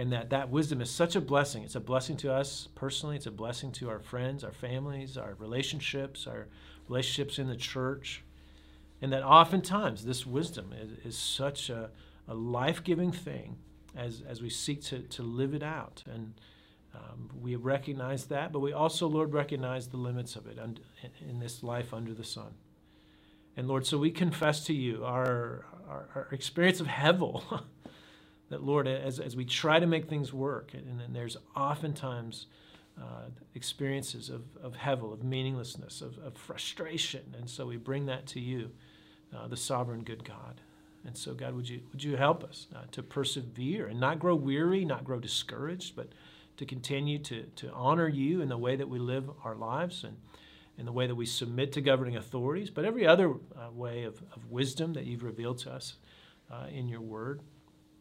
And 0.00 0.14
that 0.14 0.30
that 0.30 0.48
wisdom 0.48 0.80
is 0.80 0.88
such 0.90 1.14
a 1.14 1.20
blessing. 1.20 1.62
It's 1.62 1.74
a 1.74 1.80
blessing 1.80 2.16
to 2.18 2.32
us 2.32 2.68
personally. 2.74 3.16
It's 3.16 3.26
a 3.26 3.30
blessing 3.30 3.70
to 3.72 3.90
our 3.90 3.98
friends, 3.98 4.42
our 4.42 4.50
families, 4.50 5.18
our 5.18 5.34
relationships, 5.34 6.26
our 6.26 6.48
relationships 6.88 7.38
in 7.38 7.48
the 7.48 7.54
church. 7.54 8.24
And 9.02 9.12
that 9.12 9.22
oftentimes 9.22 10.06
this 10.06 10.24
wisdom 10.24 10.72
is, 10.72 11.04
is 11.04 11.18
such 11.18 11.68
a, 11.68 11.90
a 12.26 12.32
life 12.32 12.82
giving 12.82 13.12
thing 13.12 13.58
as, 13.94 14.22
as 14.26 14.40
we 14.40 14.48
seek 14.48 14.82
to, 14.84 15.00
to 15.00 15.22
live 15.22 15.52
it 15.52 15.62
out. 15.62 16.02
And 16.10 16.32
um, 16.94 17.28
we 17.38 17.56
recognize 17.56 18.24
that, 18.28 18.52
but 18.52 18.60
we 18.60 18.72
also, 18.72 19.06
Lord, 19.06 19.34
recognize 19.34 19.88
the 19.88 19.98
limits 19.98 20.34
of 20.34 20.46
it 20.46 20.56
in 21.28 21.40
this 21.40 21.62
life 21.62 21.92
under 21.92 22.14
the 22.14 22.24
sun. 22.24 22.54
And 23.54 23.68
Lord, 23.68 23.86
so 23.86 23.98
we 23.98 24.12
confess 24.12 24.64
to 24.64 24.72
you 24.72 25.04
our, 25.04 25.66
our, 25.86 26.08
our 26.14 26.28
experience 26.32 26.80
of 26.80 26.86
Hevel. 26.86 27.64
that, 28.50 28.62
Lord, 28.62 28.86
as, 28.86 29.18
as 29.18 29.36
we 29.36 29.44
try 29.44 29.80
to 29.80 29.86
make 29.86 30.08
things 30.08 30.32
work, 30.32 30.74
and, 30.74 31.00
and 31.00 31.14
there's 31.14 31.36
oftentimes 31.56 32.46
uh, 33.00 33.30
experiences 33.54 34.28
of, 34.28 34.42
of 34.62 34.74
Hevel, 34.74 35.12
of 35.12 35.24
meaninglessness, 35.24 36.02
of, 36.02 36.18
of 36.18 36.36
frustration. 36.36 37.34
And 37.38 37.48
so 37.48 37.66
we 37.66 37.76
bring 37.76 38.06
that 38.06 38.26
to 38.28 38.40
you, 38.40 38.70
uh, 39.34 39.46
the 39.48 39.56
sovereign 39.56 40.02
good 40.02 40.24
God. 40.24 40.60
And 41.06 41.16
so, 41.16 41.32
God, 41.32 41.54
would 41.54 41.68
you, 41.68 41.80
would 41.92 42.04
you 42.04 42.16
help 42.16 42.44
us 42.44 42.66
uh, 42.74 42.80
to 42.92 43.02
persevere 43.02 43.86
and 43.86 43.98
not 43.98 44.18
grow 44.18 44.34
weary, 44.34 44.84
not 44.84 45.04
grow 45.04 45.18
discouraged, 45.18 45.96
but 45.96 46.08
to 46.58 46.66
continue 46.66 47.18
to, 47.20 47.44
to 47.56 47.72
honor 47.72 48.08
you 48.08 48.42
in 48.42 48.50
the 48.50 48.58
way 48.58 48.76
that 48.76 48.88
we 48.88 48.98
live 48.98 49.30
our 49.44 49.54
lives 49.54 50.04
and 50.04 50.16
in 50.76 50.84
the 50.84 50.92
way 50.92 51.06
that 51.06 51.14
we 51.14 51.26
submit 51.26 51.72
to 51.72 51.80
governing 51.80 52.16
authorities, 52.16 52.70
but 52.70 52.84
every 52.84 53.06
other 53.06 53.30
uh, 53.30 53.70
way 53.72 54.04
of, 54.04 54.20
of 54.34 54.50
wisdom 54.50 54.92
that 54.94 55.04
you've 55.04 55.22
revealed 55.22 55.58
to 55.58 55.70
us 55.70 55.94
uh, 56.50 56.66
in 56.72 56.88
your 56.88 57.00
word. 57.00 57.40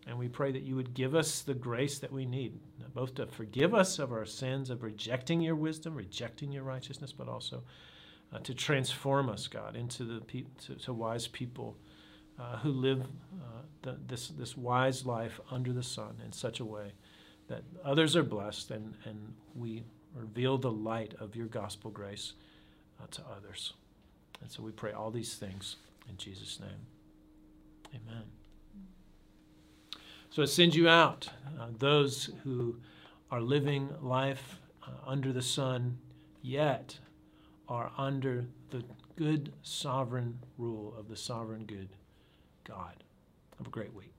And 0.08 0.18
we 0.18 0.28
pray 0.28 0.52
that 0.52 0.64
you 0.64 0.76
would 0.76 0.94
give 0.94 1.14
us 1.14 1.42
the 1.42 1.54
grace 1.54 2.00
that 2.00 2.12
we 2.12 2.26
need, 2.26 2.60
both 2.94 3.16
to 3.16 3.28
forgive 3.28 3.76
us 3.76 4.00
of 4.00 4.12
our 4.12 4.26
sins 4.26 4.70
of 4.70 4.82
rejecting 4.82 5.42
your 5.42 5.56
wisdom, 5.56 5.96
rejecting 5.96 6.52
your 6.52 6.64
righteousness, 6.64 7.12
but 7.12 7.28
also 7.28 7.64
uh, 8.34 8.40
to 8.40 8.54
transform 8.54 9.30
us, 9.30 9.48
God, 9.48 9.76
into 9.76 10.04
the 10.04 10.22
pe- 10.22 10.46
to, 10.66 10.76
to, 10.76 10.94
wise 10.94 11.28
people 11.28 11.76
uh, 12.40 12.58
who 12.58 12.70
live 12.70 13.02
uh, 13.02 13.62
the, 13.82 13.98
this, 14.08 14.30
this 14.30 14.56
wise 14.56 15.06
life 15.06 15.40
under 15.52 15.74
the 15.74 15.84
sun 15.84 16.16
in 16.26 16.32
such 16.32 16.60
a 16.60 16.66
way 16.66 16.94
that 17.48 17.64
others 17.84 18.16
are 18.16 18.24
blessed 18.24 18.72
and, 18.72 18.94
and 19.06 19.34
we 19.56 19.84
reveal 20.16 20.58
the 20.58 20.72
light 20.72 21.14
of 21.20 21.36
your 21.36 21.48
gospel 21.48 21.92
grace 21.92 22.34
uh, 23.02 23.06
to 23.12 23.22
others. 23.36 23.74
And 24.42 24.50
so 24.50 24.64
we 24.64 24.72
pray 24.72 24.94
all 24.94 25.12
these 25.12 25.36
things 25.36 25.78
in 26.08 26.18
Jesus' 26.18 26.60
name. 26.60 26.86
Amen. 27.94 28.39
So 30.32 30.44
it 30.44 30.48
sends 30.48 30.76
you 30.76 30.88
out, 30.88 31.30
uh, 31.60 31.68
those 31.78 32.30
who 32.44 32.78
are 33.32 33.42
living 33.42 33.90
life 34.02 34.60
uh, 34.84 34.92
under 35.06 35.34
the 35.34 35.42
sun, 35.42 35.98
yet 36.42 37.00
are 37.68 37.92
under 37.98 38.46
the 38.70 38.84
good 39.16 39.52
sovereign 39.64 40.40
rule 40.58 40.94
of 40.98 41.10
the 41.10 41.16
sovereign 41.16 41.66
good 41.66 41.90
God. 42.64 43.04
Have 43.58 43.68
a 43.68 43.72
great 43.72 43.94
week. 43.94 44.19